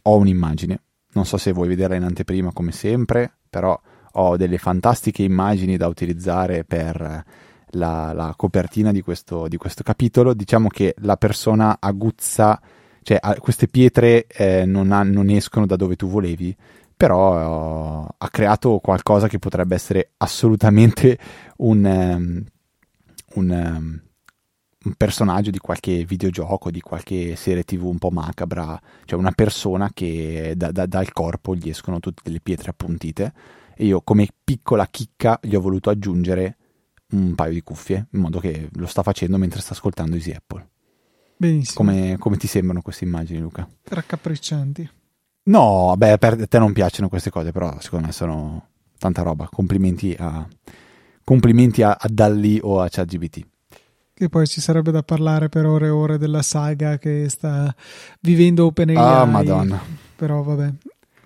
[0.00, 0.80] ho un'immagine.
[1.12, 3.78] Non so se vuoi vederla in anteprima come sempre, però
[4.12, 7.24] ho delle fantastiche immagini da utilizzare per
[7.70, 10.32] la, la copertina di questo, di questo, capitolo.
[10.32, 12.60] Diciamo che la persona aguzza,
[13.06, 16.56] cioè queste pietre eh, non, ha, non escono da dove tu volevi,
[16.96, 21.16] però uh, ha creato qualcosa che potrebbe essere assolutamente
[21.58, 22.44] un, um,
[23.34, 24.00] un, um,
[24.86, 29.88] un, personaggio di qualche videogioco, di qualche serie tv un po' macabra, cioè una persona
[29.94, 33.32] che da, da, dal corpo gli escono tutte delle pietre appuntite
[33.76, 36.56] e io come piccola chicca gli ho voluto aggiungere
[37.10, 40.70] un paio di cuffie, in modo che lo sta facendo mentre sta ascoltando Easy Apple.
[41.36, 41.74] Benissimo.
[41.76, 43.68] Come, come ti sembrano queste immagini, Luca?
[43.84, 44.90] Raccapriccianti.
[45.44, 48.68] No, beh, per te non piacciono queste cose, però secondo me sono
[48.98, 49.48] tanta roba.
[49.50, 50.46] Complimenti a,
[51.22, 53.46] complimenti a, a Dalli o a ChatGBT.
[54.14, 57.72] Che poi ci sarebbe da parlare per ore e ore della saga che sta
[58.20, 58.96] vivendo OpenAI.
[58.96, 59.78] Ah, madonna.
[60.16, 60.72] Però vabbè.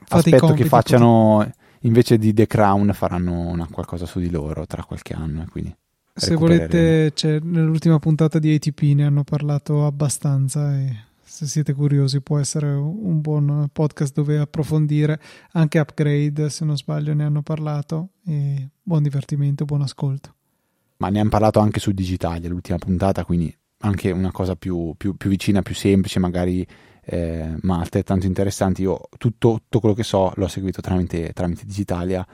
[0.09, 1.53] Aspetto che facciano, così.
[1.83, 5.47] invece di The Crown, faranno una, qualcosa su di loro tra qualche anno.
[5.49, 5.73] Quindi
[6.21, 7.13] Se volete,
[7.43, 13.21] nell'ultima puntata di ATP ne hanno parlato abbastanza e se siete curiosi può essere un
[13.21, 15.19] buon podcast dove approfondire
[15.53, 20.35] anche upgrade se non sbaglio ne hanno parlato e buon divertimento buon ascolto.
[20.99, 25.17] Ma ne hanno parlato anche su Digitalia l'ultima puntata quindi anche una cosa più, più,
[25.17, 26.67] più vicina più semplice magari
[27.03, 32.27] eh, ma altrettanto interessante io tutto, tutto, quello che so l'ho seguito tramite, tramite Digitalia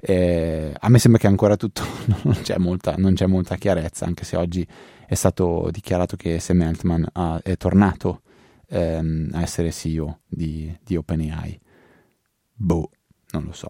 [0.00, 1.82] eh, a me sembra che ancora tutto
[2.24, 4.66] non c'è, molta, non c'è molta chiarezza anche se oggi
[5.06, 8.22] è stato dichiarato che Sam Altman ha, è tornato
[8.68, 11.60] ehm, a essere CEO di, di OpenAI.
[12.54, 12.90] Boh,
[13.32, 13.68] non lo so.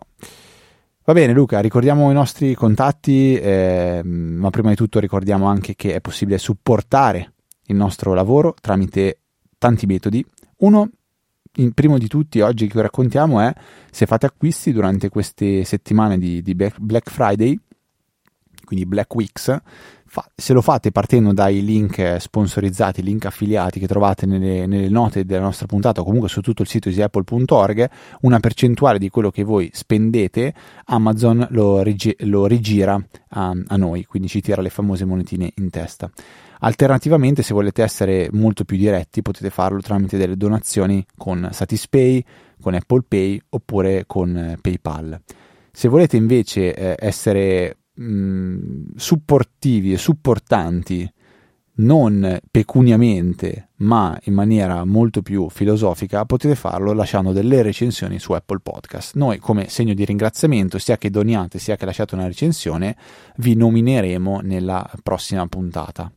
[1.03, 5.95] Va bene Luca, ricordiamo i nostri contatti, eh, ma prima di tutto ricordiamo anche che
[5.95, 7.33] è possibile supportare
[7.67, 9.23] il nostro lavoro tramite
[9.57, 10.25] tanti metodi.
[10.59, 10.91] Uno,
[11.55, 13.53] il primo di tutti oggi che raccontiamo è
[13.91, 17.59] se fate acquisti durante queste settimane di, di Black Friday,
[18.71, 19.61] quindi Black Weeks,
[20.07, 25.25] Fa, se lo fate partendo dai link sponsorizzati, link affiliati che trovate nelle, nelle, note
[25.25, 27.91] della nostra puntata o comunque su tutto il sito easyapple.org,
[28.23, 30.55] una percentuale di quello che voi spendete,
[30.87, 33.01] Amazon lo, rigi, lo rigira
[33.31, 36.11] a, a noi, quindi ci tira le famose monetine in testa.
[36.61, 42.25] Alternativamente, se volete essere molto più diretti, potete farlo tramite delle donazioni con Satispay,
[42.61, 45.21] con Apple Pay oppure con PayPal.
[45.73, 51.11] Se volete invece eh, essere mh, supportivi e supportanti
[51.81, 58.59] non pecuniamente ma in maniera molto più filosofica potete farlo lasciando delle recensioni su Apple
[58.63, 59.15] Podcast.
[59.15, 62.97] Noi come segno di ringraziamento sia che doniate sia che lasciate una recensione
[63.37, 66.13] vi nomineremo nella prossima puntata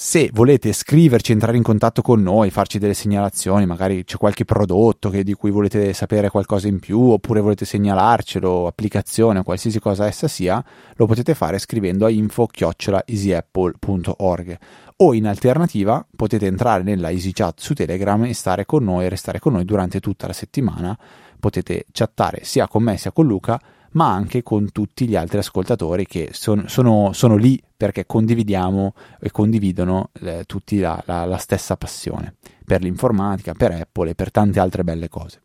[0.00, 5.10] Se volete scriverci, entrare in contatto con noi, farci delle segnalazioni, magari c'è qualche prodotto
[5.10, 10.28] che, di cui volete sapere qualcosa in più, oppure volete segnalarcelo, applicazione qualsiasi cosa essa
[10.28, 14.58] sia, lo potete fare scrivendo a info-easyapple.org
[14.98, 19.54] o in alternativa potete entrare nella EasyChat su Telegram e stare con noi restare con
[19.54, 20.96] noi durante tutta la settimana.
[21.40, 23.60] Potete chattare sia con me sia con Luca
[23.92, 29.30] ma anche con tutti gli altri ascoltatori che son, sono, sono, lì perché condividiamo e
[29.30, 32.34] condividono eh, tutti la, la, la stessa passione
[32.64, 35.40] per l'informatica, per Apple e per tante altre belle cose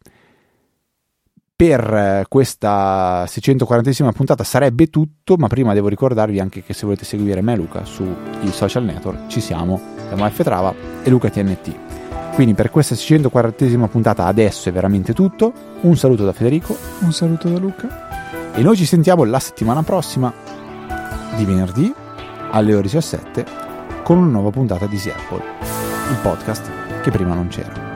[1.56, 7.06] per eh, questa 640esima puntata sarebbe tutto, ma prima devo ricordarvi anche che se volete
[7.06, 8.14] seguire me e Luca sui
[8.52, 10.74] social network ci siamo, siamo F Trava
[11.04, 11.76] e Luca TNT.
[12.34, 15.54] Quindi per questa 640esima puntata adesso è veramente tutto.
[15.82, 16.76] Un saluto da Federico.
[17.02, 18.13] Un saluto da Luca.
[18.56, 20.32] E noi ci sentiamo la settimana prossima,
[21.36, 21.92] di venerdì
[22.52, 23.46] alle ore 17,
[24.04, 25.44] con una nuova puntata di Apple,
[26.12, 27.93] il podcast che prima non c'era.